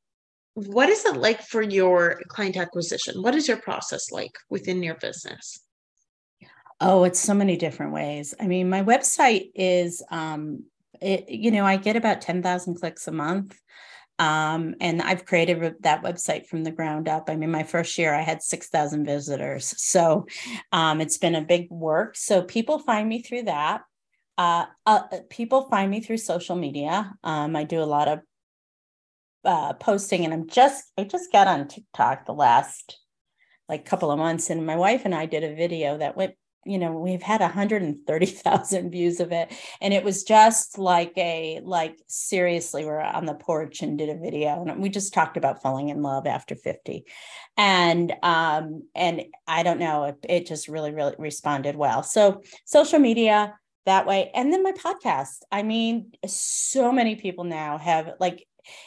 what 0.55 0.89
is 0.89 1.05
it 1.05 1.17
like 1.17 1.41
for 1.41 1.61
your 1.61 2.21
client 2.27 2.57
acquisition? 2.57 3.21
What 3.21 3.35
is 3.35 3.47
your 3.47 3.57
process 3.57 4.11
like 4.11 4.31
within 4.49 4.83
your 4.83 4.95
business? 4.95 5.59
Oh, 6.79 7.03
it's 7.05 7.19
so 7.19 7.33
many 7.33 7.57
different 7.57 7.93
ways. 7.93 8.33
I 8.39 8.47
mean, 8.47 8.69
my 8.69 8.83
website 8.83 9.51
is, 9.55 10.03
um, 10.11 10.65
it, 11.01 11.29
you 11.29 11.51
know, 11.51 11.65
I 11.65 11.77
get 11.77 11.95
about 11.95 12.21
10,000 12.21 12.75
clicks 12.75 13.07
a 13.07 13.11
month. 13.11 13.57
Um, 14.19 14.75
and 14.79 15.01
I've 15.01 15.25
created 15.25 15.75
that 15.81 16.03
website 16.03 16.45
from 16.45 16.63
the 16.63 16.71
ground 16.71 17.07
up. 17.07 17.29
I 17.29 17.35
mean, 17.35 17.51
my 17.51 17.63
first 17.63 17.97
year 17.97 18.13
I 18.13 18.21
had 18.21 18.43
6,000 18.43 19.05
visitors. 19.05 19.73
So 19.77 20.27
um, 20.71 21.01
it's 21.01 21.17
been 21.17 21.35
a 21.35 21.41
big 21.41 21.69
work. 21.71 22.15
So 22.15 22.43
people 22.43 22.79
find 22.79 23.09
me 23.09 23.21
through 23.21 23.43
that. 23.43 23.81
Uh, 24.37 24.65
uh, 24.85 25.03
people 25.29 25.67
find 25.69 25.89
me 25.89 25.99
through 25.99 26.17
social 26.17 26.55
media. 26.55 27.13
Um, 27.23 27.55
I 27.55 27.63
do 27.63 27.81
a 27.81 27.85
lot 27.85 28.07
of 28.07 28.19
uh, 29.45 29.73
posting, 29.73 30.25
and 30.25 30.33
I'm 30.33 30.47
just 30.47 30.91
I 30.97 31.03
just 31.03 31.31
got 31.31 31.47
on 31.47 31.67
TikTok 31.67 32.25
the 32.25 32.33
last 32.33 32.99
like 33.69 33.85
couple 33.85 34.11
of 34.11 34.19
months 34.19 34.49
and 34.49 34.65
my 34.65 34.75
wife 34.75 35.03
and 35.05 35.15
I 35.15 35.25
did 35.25 35.43
a 35.43 35.55
video 35.55 35.97
that 35.97 36.17
went 36.17 36.35
you 36.65 36.77
know 36.77 36.91
we've 36.93 37.21
had 37.21 37.41
130,000 37.41 38.91
views 38.91 39.19
of 39.19 39.31
it 39.31 39.51
and 39.81 39.93
it 39.93 40.03
was 40.03 40.23
just 40.23 40.77
like 40.77 41.13
a 41.17 41.59
like 41.63 41.97
seriously 42.07 42.85
we're 42.85 42.99
on 42.99 43.25
the 43.25 43.33
porch 43.33 43.81
and 43.81 43.97
did 43.97 44.09
a 44.09 44.17
video 44.17 44.63
and 44.63 44.81
we 44.81 44.89
just 44.89 45.13
talked 45.13 45.37
about 45.37 45.61
falling 45.61 45.89
in 45.89 46.01
love 46.01 46.25
after 46.25 46.55
50 46.55 47.05
and 47.57 48.13
um 48.23 48.83
and 48.95 49.23
I 49.47 49.63
don't 49.63 49.79
know 49.79 50.05
it, 50.05 50.17
it 50.27 50.45
just 50.45 50.67
really 50.67 50.91
really 50.91 51.15
responded 51.17 51.75
well. 51.75 52.03
So 52.03 52.41
social 52.65 52.99
media 52.99 53.55
that 53.85 54.05
way 54.05 54.31
and 54.33 54.51
then 54.53 54.63
my 54.63 54.71
podcast. 54.71 55.39
I 55.51 55.63
mean 55.63 56.11
so 56.25 56.91
many 56.91 57.15
people 57.15 57.43
now 57.43 57.77
have 57.77 58.13
like 58.19 58.45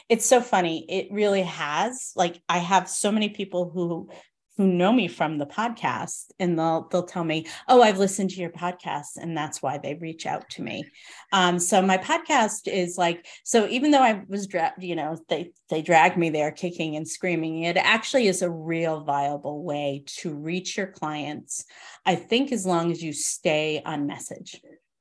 it's 0.09 0.27
so 0.27 0.41
funny 0.41 0.85
it 0.89 1.09
really 1.11 1.43
has 1.43 2.13
like 2.17 2.41
i 2.49 2.59
have 2.59 2.89
so 2.89 3.11
many 3.11 3.29
people 3.29 3.71
who 3.71 4.09
who 4.57 4.67
know 4.67 4.91
me 4.93 5.07
from 5.07 5.37
the 5.37 5.47
podcast 5.47 6.31
and 6.39 6.59
they'll 6.59 6.89
they'll 6.91 7.05
tell 7.05 7.25
me 7.25 7.47
oh 7.69 7.83
i've 7.83 7.99
listened 7.99 8.31
to 8.31 8.41
your 8.41 8.51
podcast 8.51 9.17
and 9.17 9.37
that's 9.37 9.61
why 9.61 9.79
they 9.79 9.95
reach 9.95 10.27
out 10.27 10.49
to 10.49 10.63
me 10.63 10.85
um, 11.33 11.59
so 11.59 11.83
my 11.83 11.99
podcast 11.99 12.67
is 12.67 12.97
like 12.97 13.27
so 13.45 13.67
even 13.69 13.91
though 13.91 14.03
i 14.03 14.23
was 14.29 14.47
dragged 14.47 14.83
you 14.83 14.97
know 14.97 15.17
they 15.29 15.51
they 15.69 15.83
dragged 15.83 16.17
me 16.17 16.31
there 16.31 16.51
kicking 16.51 16.97
and 16.97 17.07
screaming 17.07 17.63
it 17.63 17.77
actually 17.77 18.27
is 18.27 18.43
a 18.43 18.51
real 18.51 19.05
viable 19.05 19.63
way 19.63 20.03
to 20.07 20.35
reach 20.35 20.77
your 20.77 20.87
clients 20.87 21.65
i 22.05 22.15
think 22.15 22.53
as 22.53 22.67
long 22.67 22.91
as 22.91 23.03
you 23.03 23.13
stay 23.13 23.83
on 23.85 24.07
message 24.07 24.61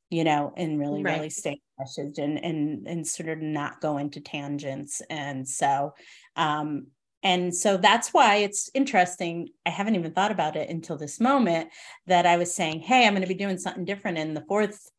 you 0.10 0.24
know 0.24 0.54
and 0.58 0.80
really 0.80 1.04
right. 1.04 1.18
really 1.18 1.30
stay 1.30 1.62
message 1.80 2.18
and 2.18 2.44
and 2.44 2.88
and 2.88 3.08
sort 3.08 3.30
of 3.30 3.40
not 3.40 3.82
go 3.82 3.98
into 3.98 4.22
tangents 4.22 5.02
and 5.10 5.48
so 5.48 5.94
um 6.36 6.88
and 7.26 7.56
so 7.56 7.76
that's 7.76 8.14
why 8.14 8.36
it's 8.36 8.70
interesting. 8.76 9.50
I 9.66 9.72
haven't 9.72 9.96
even 9.96 10.12
thought 10.12 10.30
about 10.30 10.56
it 10.56 10.70
until 10.70 10.96
this 10.96 11.20
moment 11.20 11.70
that 12.06 12.28
I 12.28 12.38
was 12.38 12.54
saying, 12.54 12.82
hey, 12.82 13.08
I'm 13.08 13.14
going 13.14 13.24
to 13.24 13.28
be 13.28 13.34
doing 13.34 13.58
something 13.58 13.84
different 13.84 14.20
in 14.20 14.36
the 14.36 14.46
fourth 14.48 14.92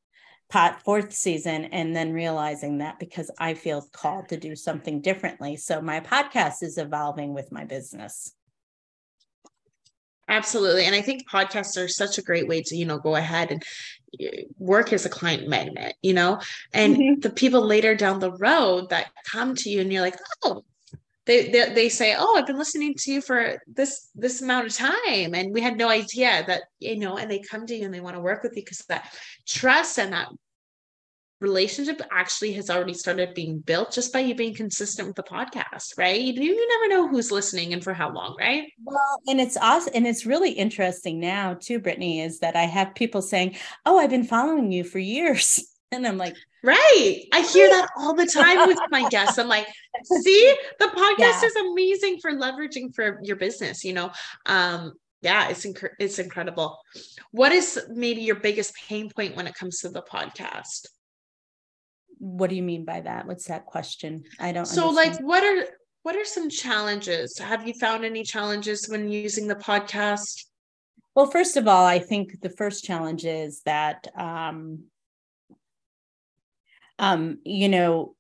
pot 0.49 0.83
fourth 0.83 1.13
season 1.13 1.67
and 1.67 1.95
then 1.95 2.13
realizing 2.13 2.79
that 2.79 2.99
because 2.99 3.31
I 3.39 3.55
feel 3.55 3.87
called 3.93 4.29
to 4.31 4.37
do 4.37 4.57
something 4.57 5.01
differently. 5.01 5.57
So 5.57 5.81
my 5.81 6.01
podcast 6.01 6.65
is 6.65 6.79
evolving 6.79 7.33
with 7.33 7.53
my 7.53 7.65
business. 7.65 8.33
Absolutely. 10.29 10.85
And 10.85 10.95
I 10.95 11.03
think 11.03 11.29
podcasts 11.29 11.83
are 11.83 11.89
such 11.89 12.19
a 12.19 12.23
great 12.23 12.49
way 12.49 12.63
to, 12.63 12.77
you 12.77 12.85
know, 12.85 12.99
go 12.99 13.15
ahead 13.15 13.51
and 13.53 13.63
eh, 14.21 14.43
work 14.59 14.93
as 14.93 15.07
a 15.07 15.11
client 15.11 15.49
magnet, 15.49 15.95
you 16.03 16.15
know, 16.15 16.41
and 16.73 16.97
mm-hmm. 16.97 17.21
the 17.21 17.31
people 17.31 17.65
later 17.65 17.95
down 17.95 18.19
the 18.19 18.33
road 18.33 18.91
that 18.91 19.11
come 19.31 19.55
to 19.55 19.71
you 19.71 19.81
and 19.81 19.93
you're 19.93 20.03
like, 20.03 20.19
oh, 20.45 20.65
they, 21.27 21.51
they 21.51 21.75
they 21.75 21.89
say 21.89 22.15
oh 22.17 22.37
i've 22.37 22.47
been 22.47 22.57
listening 22.57 22.95
to 22.97 23.13
you 23.13 23.21
for 23.21 23.61
this 23.67 24.11
this 24.15 24.41
amount 24.43 24.67
of 24.67 24.73
time 24.73 25.35
and 25.35 25.53
we 25.53 25.61
had 25.61 25.77
no 25.77 25.89
idea 25.89 26.45
that 26.47 26.63
you 26.79 26.97
know 26.97 27.19
and 27.19 27.29
they 27.29 27.41
come 27.41 27.67
to 27.67 27.75
you 27.75 27.85
and 27.85 27.93
they 27.93 28.01
want 28.01 28.15
to 28.15 28.23
work 28.23 28.45
with 28.45 28.57
you 28.57 28.63
because 28.63 28.79
that 28.89 29.13
trust 29.45 29.99
and 29.99 30.13
that 30.13 30.29
relationship 31.41 32.01
actually 32.11 32.53
has 32.53 32.71
already 32.71 32.95
started 32.95 33.35
being 33.35 33.59
built 33.59 33.93
just 33.93 34.13
by 34.13 34.21
you 34.21 34.35
being 34.35 34.55
consistent 34.55 35.07
with 35.07 35.17
the 35.17 35.23
podcast 35.23 35.99
right 35.99 36.21
you, 36.21 36.33
you 36.33 36.69
never 36.69 36.95
know 36.95 37.09
who's 37.09 37.31
listening 37.31 37.73
and 37.73 37.85
for 37.85 37.93
how 37.93 38.11
long 38.11 38.35
right 38.39 38.73
well 38.85 39.21
and 39.27 39.41
it's 39.41 39.57
awesome 39.59 39.93
and 39.95 40.07
it's 40.07 40.25
really 40.25 40.53
interesting 40.53 41.21
now 41.21 41.55
too 41.55 41.79
brittany 41.79 42.21
is 42.21 42.39
that 42.39 42.57
i 42.57 42.63
have 42.65 42.95
people 42.95 43.21
saying 43.21 43.55
oh 43.85 43.99
i've 43.99 44.11
been 44.11 44.25
following 44.25 44.73
you 44.73 44.83
for 44.83 44.99
years 44.99 45.63
and 45.93 46.07
i'm 46.07 46.19
like 46.19 46.37
Right. 46.67 47.27
I 47.33 47.43
hear 47.43 47.69
that 47.69 47.91
all 47.97 48.13
the 48.13 48.27
time 48.27 48.67
with 48.67 48.81
my 48.91 49.09
guests. 49.11 49.39
I'm 49.39 49.47
like, 49.47 49.69
see, 50.03 50.57
the 50.81 50.87
podcast 50.87 51.41
yeah. 51.41 51.45
is 51.45 51.55
amazing 51.55 52.19
for 52.21 52.33
leveraging 52.33 52.93
for 52.93 53.21
your 53.23 53.37
business, 53.37 53.85
you 53.85 53.93
know. 53.93 54.11
Um, 54.47 54.95
yeah, 55.23 55.49
it's 55.49 55.65
inc- 55.65 55.95
it's 56.01 56.19
incredible. 56.19 56.77
What 57.31 57.53
is 57.53 57.81
maybe 57.89 58.23
your 58.23 58.37
biggest 58.37 58.75
pain 58.89 59.11
point 59.11 59.37
when 59.37 59.47
it 59.47 59.55
comes 59.55 59.79
to 59.81 59.91
the 59.91 60.03
podcast? 60.03 60.87
What 62.27 62.51
do 62.51 62.57
you 62.57 62.63
mean 62.63 62.85
by 62.85 63.01
that? 63.01 63.27
What's 63.27 63.47
that 63.47 63.67
question? 63.67 64.25
I 64.41 64.53
don't 64.53 64.63
know. 64.63 64.65
So 64.65 64.89
understand. 64.89 65.15
like 65.15 65.25
what 65.25 65.45
are 65.45 65.67
what 66.03 66.17
are 66.17 66.25
some 66.25 66.51
challenges? 66.51 67.39
Have 67.39 67.67
you 67.67 67.75
found 67.75 68.05
any 68.05 68.23
challenges 68.25 68.89
when 68.89 69.09
using 69.09 69.47
the 69.47 69.55
podcast? 69.55 70.45
Well, 71.15 71.31
first 71.31 71.57
of 71.57 71.67
all, 71.67 71.85
I 71.85 71.99
think 71.99 72.41
the 72.43 72.51
first 72.51 72.85
challenge 72.85 73.25
is 73.25 73.63
that 73.63 74.07
um, 74.17 74.85
um, 76.99 77.39
you 77.45 77.69
know, 77.69 78.15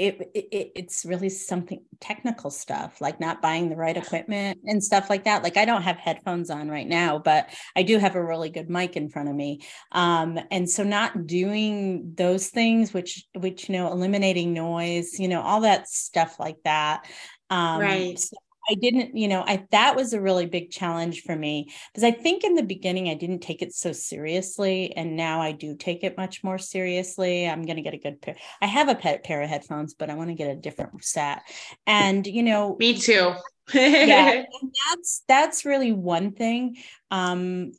it, 0.00 0.30
it, 0.34 0.72
it's 0.74 1.04
really 1.04 1.28
something 1.28 1.82
technical 2.00 2.50
stuff 2.50 3.00
like 3.00 3.20
not 3.20 3.42
buying 3.42 3.68
the 3.68 3.76
right 3.76 3.96
equipment 3.96 4.58
and 4.64 4.82
stuff 4.82 5.10
like 5.10 5.24
that. 5.24 5.42
Like 5.42 5.56
i 5.56 5.64
don't 5.64 5.82
have 5.82 5.96
headphones 5.96 6.50
on 6.50 6.68
right 6.68 6.86
now 6.86 7.18
but 7.18 7.50
i 7.76 7.82
do 7.82 7.98
have 7.98 8.14
a 8.14 8.24
really 8.24 8.50
good 8.50 8.70
mic 8.70 8.96
in 8.96 9.08
front 9.08 9.28
of 9.28 9.34
me. 9.34 9.60
Um, 9.92 10.38
and 10.50 10.68
so 10.68 10.82
not 10.82 11.26
doing 11.26 12.14
those 12.16 12.48
things 12.48 12.92
which 12.92 13.26
which 13.34 13.68
you 13.68 13.74
know 13.74 13.92
eliminating 13.92 14.52
noise 14.52 15.18
you 15.18 15.28
know 15.28 15.40
all 15.40 15.62
that 15.62 15.88
stuff 15.88 16.38
like 16.38 16.56
that 16.64 17.04
um, 17.50 17.80
right. 17.80 18.18
so 18.18 18.36
I 18.70 18.74
didn't, 18.74 19.16
you 19.16 19.26
know, 19.26 19.42
I 19.44 19.66
that 19.72 19.96
was 19.96 20.12
a 20.12 20.20
really 20.20 20.46
big 20.46 20.70
challenge 20.70 21.22
for 21.22 21.34
me 21.34 21.72
because 21.92 22.04
I 22.04 22.12
think 22.12 22.44
in 22.44 22.54
the 22.54 22.62
beginning 22.62 23.08
I 23.08 23.14
didn't 23.14 23.40
take 23.40 23.62
it 23.62 23.74
so 23.74 23.90
seriously, 23.90 24.94
and 24.96 25.16
now 25.16 25.40
I 25.42 25.50
do 25.50 25.74
take 25.74 26.04
it 26.04 26.16
much 26.16 26.44
more 26.44 26.58
seriously. 26.58 27.48
I'm 27.48 27.62
going 27.64 27.76
to 27.76 27.82
get 27.82 27.94
a 27.94 27.98
good 27.98 28.22
pair. 28.22 28.36
I 28.62 28.66
have 28.66 28.88
a 28.88 28.94
pet 28.94 29.24
pair 29.24 29.42
of 29.42 29.50
headphones, 29.50 29.94
but 29.94 30.08
I 30.08 30.14
want 30.14 30.30
to 30.30 30.36
get 30.36 30.50
a 30.50 30.54
different 30.54 31.04
set. 31.04 31.42
And 31.86 32.24
you 32.26 32.44
know, 32.44 32.76
me 32.78 32.96
too. 32.96 33.32
yeah, 33.74 34.44
that's 34.90 35.24
that's 35.26 35.64
really 35.64 35.90
one 35.90 36.32
thing. 36.32 36.76
Um, 37.10 37.72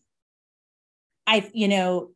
I, 1.25 1.49
you 1.53 1.69
know, 1.69 2.11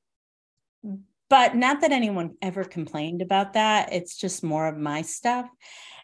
but 1.29 1.55
not 1.55 1.79
that 1.81 1.93
anyone 1.93 2.35
ever 2.41 2.65
complained 2.65 3.21
about 3.21 3.53
that. 3.53 3.93
It's 3.93 4.17
just 4.17 4.43
more 4.43 4.67
of 4.67 4.77
my 4.77 5.01
stuff. 5.01 5.49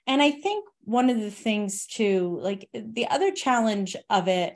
And 0.08 0.22
I 0.22 0.32
think 0.32 0.66
one 0.84 1.10
of 1.10 1.20
the 1.20 1.32
things 1.32 1.86
too, 1.86 2.40
like 2.42 2.70
the 2.74 3.08
other 3.08 3.32
challenge 3.32 3.96
of 4.10 4.28
it 4.28 4.56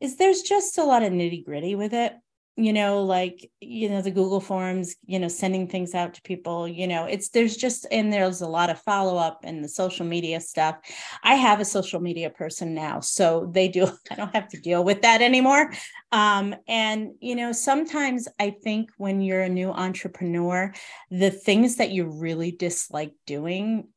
is 0.00 0.16
there's 0.16 0.42
just 0.42 0.78
a 0.78 0.84
lot 0.84 1.02
of 1.02 1.12
nitty 1.12 1.44
gritty 1.44 1.74
with 1.74 1.94
it. 1.94 2.14
You 2.58 2.72
know, 2.72 3.02
like, 3.02 3.50
you 3.60 3.90
know, 3.90 4.00
the 4.00 4.10
Google 4.10 4.40
Forms, 4.40 4.96
you 5.04 5.18
know, 5.18 5.28
sending 5.28 5.68
things 5.68 5.94
out 5.94 6.14
to 6.14 6.22
people, 6.22 6.66
you 6.66 6.86
know, 6.86 7.04
it's 7.04 7.28
there's 7.28 7.54
just, 7.54 7.86
and 7.92 8.10
there's 8.10 8.40
a 8.40 8.48
lot 8.48 8.70
of 8.70 8.80
follow 8.80 9.18
up 9.18 9.40
and 9.44 9.62
the 9.62 9.68
social 9.68 10.06
media 10.06 10.40
stuff. 10.40 10.76
I 11.22 11.34
have 11.34 11.60
a 11.60 11.66
social 11.66 12.00
media 12.00 12.30
person 12.30 12.72
now, 12.72 13.00
so 13.00 13.50
they 13.52 13.68
do, 13.68 13.86
I 14.10 14.14
don't 14.14 14.34
have 14.34 14.48
to 14.48 14.60
deal 14.60 14.82
with 14.84 15.02
that 15.02 15.20
anymore. 15.20 15.70
Um, 16.12 16.54
and, 16.66 17.10
you 17.20 17.36
know, 17.36 17.52
sometimes 17.52 18.26
I 18.40 18.54
think 18.64 18.88
when 18.96 19.20
you're 19.20 19.42
a 19.42 19.50
new 19.50 19.70
entrepreneur, 19.70 20.72
the 21.10 21.30
things 21.30 21.76
that 21.76 21.90
you 21.90 22.06
really 22.06 22.52
dislike 22.52 23.12
doing 23.26 23.88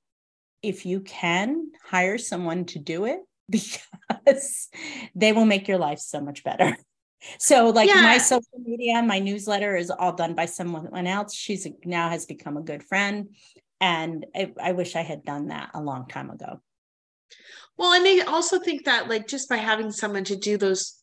if 0.62 0.86
you 0.86 1.02
can 1.02 1.72
hire 1.84 2.18
someone 2.18 2.66
to 2.66 2.80
do 2.80 3.06
it 3.06 3.20
because 3.50 4.70
they 5.16 5.32
will 5.32 5.46
make 5.46 5.68
your 5.68 5.78
life 5.78 6.00
so 6.00 6.22
much 6.22 6.44
better. 6.44 6.76
So 7.38 7.68
like 7.72 7.90
yeah. 7.90 8.02
my 8.02 8.18
social 8.18 8.60
media, 8.64 9.04
my 9.04 9.20
newsletter 9.20 9.76
is 9.76 9.90
all 9.92 10.14
done 10.14 10.36
by 10.36 10.46
someone 10.46 11.06
else. 11.06 11.36
She's 11.36 11.68
now 11.84 12.08
has 12.08 12.26
become 12.26 12.56
a 12.56 12.62
good 12.62 12.82
friend. 12.82 13.36
And 13.82 14.26
I, 14.34 14.54
I 14.62 14.72
wish 14.72 14.96
I 14.96 15.02
had 15.02 15.26
done 15.26 15.50
that 15.50 15.72
a 15.74 15.82
long 15.82 16.08
time 16.08 16.30
ago. 16.30 16.62
Well, 17.78 17.94
and 17.94 18.06
I 18.06 18.26
also 18.26 18.60
think 18.60 18.86
that 18.86 19.10
like 19.10 19.28
just 19.28 19.50
by 19.50 19.58
having 19.58 19.92
someone 19.92 20.24
to 20.26 20.36
do 20.36 20.58
those 20.58 20.99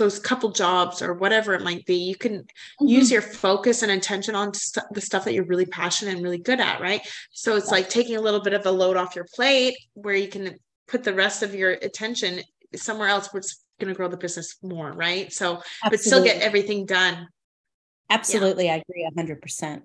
those 0.00 0.18
couple 0.18 0.50
jobs 0.50 1.00
or 1.00 1.14
whatever 1.14 1.54
it 1.54 1.62
might 1.62 1.86
be 1.86 1.94
you 1.94 2.16
can 2.16 2.38
mm-hmm. 2.38 2.86
use 2.86 3.10
your 3.10 3.22
focus 3.22 3.82
and 3.82 3.92
attention 3.92 4.34
on 4.34 4.52
st- 4.52 4.86
the 4.92 5.00
stuff 5.00 5.24
that 5.24 5.32
you're 5.32 5.44
really 5.44 5.66
passionate 5.66 6.14
and 6.14 6.24
really 6.24 6.38
good 6.38 6.58
at 6.60 6.80
right 6.80 7.00
so 7.30 7.56
it's 7.56 7.70
like 7.70 7.88
taking 7.88 8.16
a 8.16 8.20
little 8.20 8.40
bit 8.40 8.52
of 8.52 8.66
a 8.66 8.70
load 8.70 8.96
off 8.96 9.14
your 9.14 9.26
plate 9.34 9.76
where 9.94 10.16
you 10.16 10.28
can 10.28 10.56
put 10.88 11.04
the 11.04 11.14
rest 11.14 11.42
of 11.42 11.54
your 11.54 11.70
attention 11.70 12.40
somewhere 12.74 13.08
else 13.08 13.32
where 13.32 13.38
it's 13.38 13.64
going 13.78 13.92
to 13.92 13.96
grow 13.96 14.08
the 14.08 14.16
business 14.16 14.56
more 14.62 14.92
right 14.92 15.32
so 15.32 15.54
Absolutely. 15.54 15.90
but 15.90 16.00
still 16.00 16.24
get 16.24 16.42
everything 16.42 16.84
done 16.84 17.28
Absolutely, 18.10 18.66
yeah. 18.66 18.74
I 18.74 18.82
agree 18.88 19.08
100%. 19.16 19.82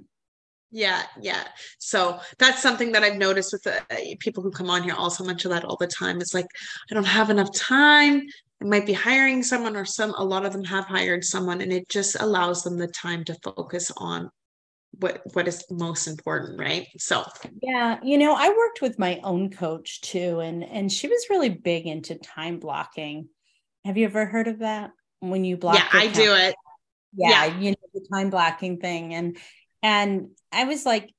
Yeah, 0.72 1.04
yeah. 1.22 1.44
So 1.78 2.20
that's 2.40 2.62
something 2.62 2.92
that 2.92 3.04
I've 3.04 3.18
noticed 3.18 3.54
with 3.54 3.64
the 3.64 3.82
uh, 3.82 4.16
people 4.20 4.44
who 4.44 4.52
come 4.52 4.70
on 4.70 4.84
here 4.84 4.96
also 4.96 5.24
mention 5.24 5.52
that 5.52 5.64
all 5.64 5.78
the 5.78 5.88
time. 5.88 6.20
It's 6.20 6.34
like 6.34 6.48
I 6.92 6.96
don't 6.96 7.06
have 7.06 7.30
enough 7.30 7.54
time 7.54 8.24
might 8.66 8.86
be 8.86 8.94
hiring 8.94 9.44
someone 9.44 9.76
or 9.76 9.86
some 9.86 10.14
a 10.18 10.24
lot 10.24 10.46
of 10.46 10.52
them 10.52 10.64
have 10.64 10.86
hired 10.86 11.24
someone 11.24 11.62
and 11.62 11.72
it 11.72 11.88
just 11.90 12.16
allows 12.20 12.64
them 12.64 12.78
the 12.78 12.88
time 12.88 13.24
to 13.24 13.36
focus 13.44 13.92
on 13.98 14.30
what 15.00 15.22
what 15.34 15.48
is 15.48 15.64
most 15.70 16.08
important 16.08 16.60
right? 16.60 16.88
So. 16.98 17.26
Yeah 17.62 18.00
you 18.04 18.18
know 18.18 18.34
i 18.36 18.50
worked 18.50 18.82
with 18.82 18.98
my 18.98 19.20
own 19.24 19.50
coach 19.52 20.02
too 20.02 20.40
and 20.40 20.64
and 20.64 20.92
she 20.92 21.08
was 21.08 21.28
really 21.30 21.50
big 21.50 21.86
into 21.86 22.16
time 22.16 22.60
blocking. 22.60 23.30
Have 23.84 23.98
you 23.98 24.06
ever 24.06 24.26
heard 24.26 24.48
of 24.48 24.60
that? 24.60 24.92
When 25.20 25.44
you 25.44 25.58
block 25.58 25.76
yeah 25.76 25.88
i 25.92 26.08
do 26.08 26.34
it. 26.34 26.56
Yeah, 27.14 27.46
yeah. 27.46 27.60
you 27.60 27.72
know 27.72 27.78
the 27.94 28.08
time 28.12 28.30
blocking 28.30 28.80
thing 28.80 29.14
and 29.14 29.38
and 29.82 30.30
i 30.52 30.64
was 30.64 30.86
like 30.86 31.10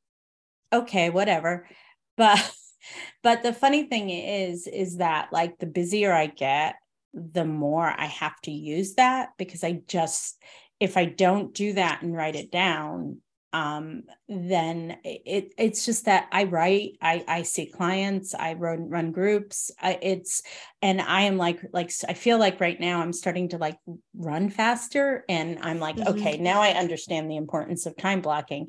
okay 0.72 1.11
whatever. 1.11 1.68
But 2.16 2.52
but 3.22 3.42
the 3.42 3.52
funny 3.52 3.85
thing 3.85 4.11
is 4.11 4.66
is 4.66 4.96
that 4.96 5.32
like 5.32 5.59
the 5.59 5.66
busier 5.66 6.12
i 6.12 6.26
get 6.26 6.76
the 7.14 7.45
more 7.45 7.87
I 7.87 8.07
have 8.07 8.40
to 8.42 8.51
use 8.51 8.95
that 8.95 9.31
because 9.38 9.64
I 9.64 9.83
just, 9.87 10.40
if 10.81 10.97
I 10.97 11.07
don't 11.07 11.55
do 11.55 11.75
that 11.75 12.03
and 12.03 12.14
write 12.14 12.37
it 12.37 12.51
down, 12.51 13.19
um, 13.53 14.03
then 14.29 14.99
it 15.03 15.55
it's 15.57 15.87
just 15.87 16.05
that 16.05 16.29
I 16.31 16.45
write, 16.45 16.99
I 17.01 17.25
I 17.27 17.42
see 17.42 17.71
clients, 17.71 18.35
I 18.35 18.53
run 18.53 18.90
run 18.90 19.12
groups. 19.12 19.71
I, 19.81 19.99
it's 20.03 20.42
and 20.83 21.01
I 21.01 21.23
am 21.23 21.38
like 21.38 21.61
like 21.73 21.90
I 22.07 22.12
feel 22.12 22.38
like 22.38 22.61
right 22.61 22.79
now 22.79 23.01
I'm 23.01 23.14
starting 23.14 23.49
to 23.51 23.59
like 23.59 23.79
run 24.14 24.51
faster, 24.51 25.25
and 25.29 25.59
I'm 25.62 25.79
like, 25.79 25.97
mm-hmm. 25.97 26.19
okay, 26.19 26.37
now 26.37 26.61
I 26.61 26.73
understand 26.73 27.31
the 27.31 27.37
importance 27.37 27.87
of 27.87 27.97
time 27.97 28.21
blocking. 28.21 28.69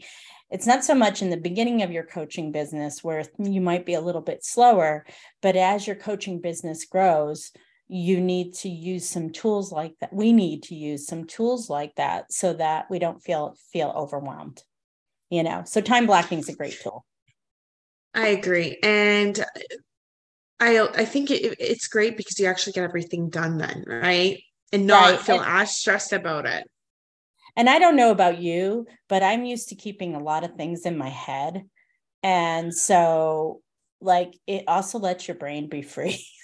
It's 0.52 0.68
not 0.68 0.86
so 0.86 0.96
much 0.96 1.22
in 1.22 1.32
the 1.32 1.38
beginning 1.38 1.82
of 1.82 1.92
your 1.92 2.06
coaching 2.06 2.54
business 2.54 3.04
where 3.04 3.26
you 3.38 3.60
might 3.60 3.86
be 3.86 3.96
a 3.96 4.02
little 4.02 4.22
bit 4.22 4.46
slower, 4.46 5.06
but 5.42 5.58
as 5.58 5.86
your 5.86 5.98
coaching 5.98 6.40
business 6.40 6.86
grows, 6.86 7.52
you 7.90 8.20
need 8.20 8.54
to 8.54 8.70
use 8.70 9.08
some 9.08 9.30
tools 9.30 9.72
like 9.72 9.94
that 10.02 10.12
we 10.14 10.34
need 10.34 10.64
to 10.64 10.76
use 10.76 11.08
some 11.08 11.26
tools 11.26 11.70
like 11.70 11.96
that 11.96 12.32
so 12.32 12.54
that 12.54 12.90
we 12.90 13.00
don't 13.00 13.24
feel 13.24 13.56
feel 13.72 13.94
overwhelmed 13.96 14.64
you 15.30 15.44
know? 15.44 15.64
So 15.66 15.82
time 15.82 16.06
blocking 16.06 16.40
is 16.40 16.50
a 16.50 16.56
great 16.56 16.80
tool. 16.82 17.06
I 18.14 18.28
agree. 18.28 18.78
And 18.82 19.44
i 20.60 20.80
i 20.96 21.06
think 21.06 21.30
it, 21.30 21.56
it's 21.60 21.88
great 21.88 22.18
because 22.18 22.40
you 22.40 22.48
actually 22.48 22.74
get 22.74 22.84
everything 22.84 23.30
done 23.30 23.60
then 23.60 23.84
right? 23.86 24.42
And 24.74 24.88
not 24.88 25.12
right. 25.12 25.20
feel 25.20 25.36
and, 25.36 25.46
as 25.46 25.78
stressed 25.78 26.14
about 26.14 26.48
it. 26.48 26.68
And 27.56 27.70
i 27.70 27.78
don't 27.78 27.96
know 27.96 28.10
about 28.10 28.40
you 28.40 28.88
but 29.08 29.22
i'm 29.22 29.46
used 29.46 29.70
to 29.70 29.76
keeping 29.76 30.16
a 30.16 30.20
lot 30.20 30.44
of 30.44 30.56
things 30.56 30.86
in 30.86 30.98
my 30.98 31.10
head. 31.10 31.64
And 32.24 32.74
so 32.74 33.62
like 34.02 34.34
it 34.48 34.64
also 34.68 34.98
lets 34.98 35.28
your 35.28 35.38
brain 35.38 35.70
be 35.70 35.84
free 35.84 36.26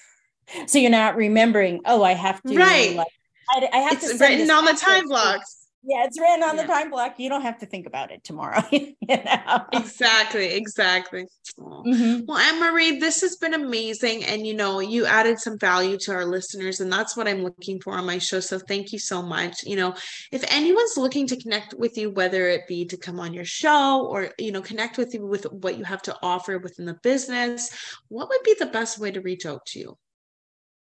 so 0.67 0.77
you're 0.79 0.91
not 0.91 1.15
remembering 1.15 1.81
oh 1.85 2.03
i 2.03 2.13
have 2.13 2.41
to 2.43 2.57
right. 2.57 2.95
like, 2.95 3.07
I, 3.49 3.69
I, 3.71 3.77
have 3.77 3.93
it's 3.93 4.17
to 4.17 4.17
written 4.17 4.49
on 4.49 4.65
the 4.65 4.73
time 4.73 5.07
blocks. 5.07 5.67
Yeah 5.85 6.05
it's 6.05 6.17
written 6.17 6.43
on 6.43 6.55
yeah. 6.55 6.61
the 6.61 6.67
time 6.67 6.89
block. 6.89 7.15
You 7.19 7.27
don't 7.27 7.41
have 7.41 7.59
to 7.59 7.65
think 7.65 7.87
about 7.87 8.09
it 8.09 8.23
tomorrow 8.23 8.63
you 8.71 8.95
know? 9.09 9.65
Exactly 9.73 10.53
exactly. 10.53 11.25
Mm-hmm. 11.59 12.25
well 12.25 12.37
anne-marie 12.37 12.99
this 12.99 13.21
has 13.21 13.35
been 13.35 13.53
amazing 13.53 14.23
and 14.23 14.47
you 14.47 14.53
know 14.53 14.79
you 14.79 15.05
added 15.05 15.39
some 15.39 15.59
value 15.59 15.97
to 15.97 16.13
our 16.13 16.25
listeners 16.25 16.79
and 16.79 16.91
that's 16.91 17.15
what 17.15 17.27
i'm 17.27 17.43
looking 17.43 17.79
for 17.79 17.93
on 17.93 18.05
my 18.05 18.17
show 18.17 18.39
so 18.39 18.57
thank 18.57 18.91
you 18.91 18.97
so 18.97 19.21
much. 19.21 19.63
You 19.63 19.75
know 19.75 19.93
if 20.31 20.43
anyone's 20.51 20.97
looking 20.97 21.27
to 21.27 21.37
connect 21.37 21.75
with 21.75 21.97
you 21.97 22.09
whether 22.09 22.47
it 22.47 22.67
be 22.67 22.85
to 22.85 22.97
come 22.97 23.19
on 23.19 23.33
your 23.33 23.45
show 23.45 24.07
or 24.07 24.31
you 24.39 24.51
know 24.51 24.61
connect 24.61 24.97
with 24.97 25.13
you 25.13 25.25
with 25.25 25.45
what 25.51 25.77
you 25.77 25.83
have 25.83 26.01
to 26.03 26.15
offer 26.23 26.57
within 26.57 26.85
the 26.85 26.97
business 27.03 27.69
what 28.07 28.29
would 28.29 28.43
be 28.43 28.55
the 28.57 28.65
best 28.67 28.99
way 28.99 29.11
to 29.11 29.21
reach 29.21 29.45
out 29.45 29.65
to 29.65 29.79
you 29.79 29.97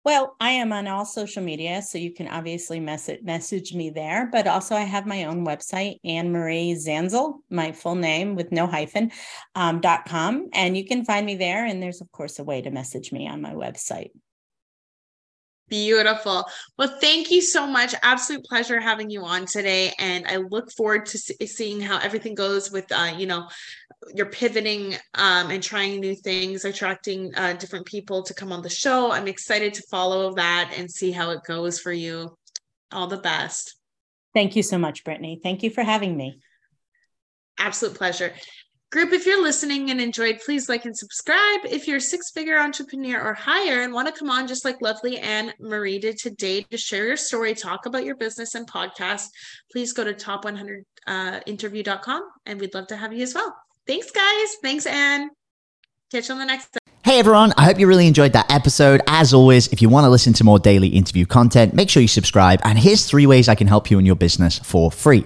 well, 0.07 0.37
I 0.39 0.51
am 0.51 0.71
on 0.71 0.87
all 0.87 1.03
social 1.03 1.43
media, 1.43 1.81
so 1.81 1.97
you 1.97 2.13
can 2.13 2.29
obviously 2.29 2.79
message 2.79 3.21
message 3.23 3.73
me 3.73 3.89
there. 3.89 4.29
But 4.31 4.47
also, 4.47 4.73
I 4.73 4.83
have 4.83 5.05
my 5.05 5.25
own 5.25 5.45
website, 5.45 5.97
Anne 6.05 6.31
Marie 6.31 6.75
Zanzal, 6.75 7.39
my 7.49 7.73
full 7.73 7.95
name 7.95 8.35
with 8.35 8.49
no 8.53 8.67
hyphen, 8.67 9.11
um, 9.53 9.81
dot 9.81 10.05
com, 10.05 10.47
and 10.53 10.77
you 10.77 10.85
can 10.85 11.03
find 11.03 11.25
me 11.25 11.35
there. 11.35 11.65
And 11.65 11.83
there's 11.83 11.99
of 11.99 12.09
course 12.13 12.39
a 12.39 12.45
way 12.45 12.61
to 12.61 12.71
message 12.71 13.11
me 13.11 13.27
on 13.27 13.41
my 13.41 13.51
website. 13.51 14.11
Beautiful. 15.69 16.45
Well, 16.77 16.97
thank 17.01 17.29
you 17.29 17.41
so 17.41 17.67
much. 17.67 17.93
Absolute 18.01 18.45
pleasure 18.45 18.79
having 18.79 19.09
you 19.09 19.23
on 19.25 19.45
today, 19.45 19.91
and 19.99 20.25
I 20.25 20.37
look 20.37 20.71
forward 20.71 21.05
to 21.07 21.17
seeing 21.17 21.81
how 21.81 21.99
everything 21.99 22.35
goes 22.35 22.71
with, 22.71 22.89
uh, 22.91 23.13
you 23.17 23.25
know, 23.25 23.49
you're 24.15 24.27
pivoting 24.27 24.93
um, 25.15 25.51
and 25.51 25.61
trying 25.61 25.99
new 25.99 26.15
things, 26.15 26.63
attracting 26.63 27.33
uh, 27.35 27.53
different 27.53 27.85
people 27.85 28.23
to 28.23 28.33
come 28.33 28.53
on 28.53 28.61
the 28.61 28.69
show. 28.69 29.11
I'm 29.11 29.27
excited 29.27 29.73
to 29.73 29.83
follow 29.91 30.33
that 30.35 30.73
and 30.77 30.89
see 30.89 31.11
how 31.11 31.31
it 31.31 31.43
goes 31.45 31.79
for 31.79 31.91
you. 31.91 32.37
All 32.91 33.07
the 33.07 33.17
best. 33.17 33.75
Thank 34.33 34.55
you 34.55 34.63
so 34.63 34.77
much, 34.77 35.03
Brittany. 35.03 35.39
Thank 35.43 35.63
you 35.63 35.69
for 35.69 35.83
having 35.83 36.15
me. 36.15 36.39
Absolute 37.57 37.95
pleasure. 37.95 38.33
Group, 38.89 39.11
if 39.11 39.25
you're 39.25 39.43
listening 39.43 39.91
and 39.91 39.99
enjoyed, 39.99 40.39
please 40.45 40.69
like 40.69 40.85
and 40.85 40.97
subscribe. 40.97 41.59
If 41.65 41.89
you're 41.89 41.97
a 41.97 42.01
six 42.01 42.31
figure 42.31 42.57
entrepreneur 42.57 43.21
or 43.21 43.33
higher 43.33 43.81
and 43.81 43.93
want 43.93 44.07
to 44.07 44.17
come 44.17 44.29
on 44.29 44.47
just 44.47 44.63
like 44.63 44.81
lovely 44.81 45.17
Anne 45.17 45.51
Marie 45.59 45.99
did 45.99 46.17
today 46.17 46.61
to 46.61 46.77
share 46.77 47.05
your 47.05 47.17
story, 47.17 47.53
talk 47.53 47.85
about 47.85 48.05
your 48.05 48.15
business 48.15 48.55
and 48.55 48.65
podcast, 48.65 49.25
please 49.73 49.91
go 49.91 50.05
to 50.05 50.13
top100interview.com 50.13 52.21
uh, 52.21 52.25
and 52.45 52.61
we'd 52.61 52.73
love 52.73 52.87
to 52.87 52.95
have 52.95 53.11
you 53.11 53.23
as 53.23 53.33
well. 53.33 53.53
Thanks, 53.85 54.09
guys. 54.09 54.55
Thanks, 54.63 54.85
Anne. 54.85 55.31
Catch 56.09 56.29
you 56.29 56.35
on 56.35 56.39
the 56.39 56.45
next. 56.45 56.77
Hey 57.03 57.19
everyone, 57.19 57.53
I 57.55 57.63
hope 57.63 57.79
you 57.79 57.87
really 57.87 58.05
enjoyed 58.05 58.33
that 58.33 58.51
episode. 58.51 59.01
As 59.07 59.33
always, 59.33 59.69
if 59.69 59.81
you 59.81 59.87
want 59.87 60.03
to 60.03 60.09
listen 60.09 60.33
to 60.33 60.43
more 60.43 60.59
daily 60.59 60.89
interview 60.89 61.25
content, 61.25 61.73
make 61.73 61.89
sure 61.89 62.01
you 62.01 62.07
subscribe. 62.07 62.59
And 62.65 62.77
here's 62.77 63.05
three 63.05 63.25
ways 63.25 63.47
I 63.47 63.55
can 63.55 63.67
help 63.67 63.89
you 63.89 63.97
in 63.97 64.05
your 64.05 64.17
business 64.17 64.59
for 64.59 64.91
free. 64.91 65.25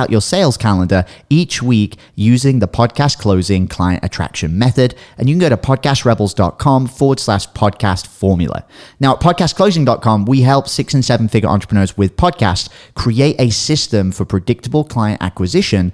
out 0.01 0.09
your 0.09 0.21
sales 0.21 0.57
calendar 0.57 1.05
each 1.29 1.61
week 1.61 1.97
using 2.15 2.59
the 2.59 2.67
podcast 2.67 3.19
closing 3.19 3.67
client 3.67 4.03
attraction 4.03 4.57
method. 4.57 4.95
And 5.17 5.29
you 5.29 5.35
can 5.35 5.39
go 5.39 5.49
to 5.49 5.57
podcastrebels.com 5.57 6.87
forward 6.87 7.19
slash 7.19 7.47
podcast 7.49 8.07
formula. 8.07 8.65
Now, 8.99 9.13
at 9.13 9.21
podcastclosing.com, 9.21 10.25
we 10.25 10.41
help 10.41 10.67
six 10.67 10.93
and 10.93 11.05
seven 11.05 11.27
figure 11.27 11.49
entrepreneurs 11.49 11.97
with 11.97 12.17
podcasts 12.17 12.69
create 12.95 13.35
a 13.39 13.51
system 13.51 14.11
for 14.11 14.25
predictable 14.25 14.83
client 14.83 15.21
acquisition 15.21 15.93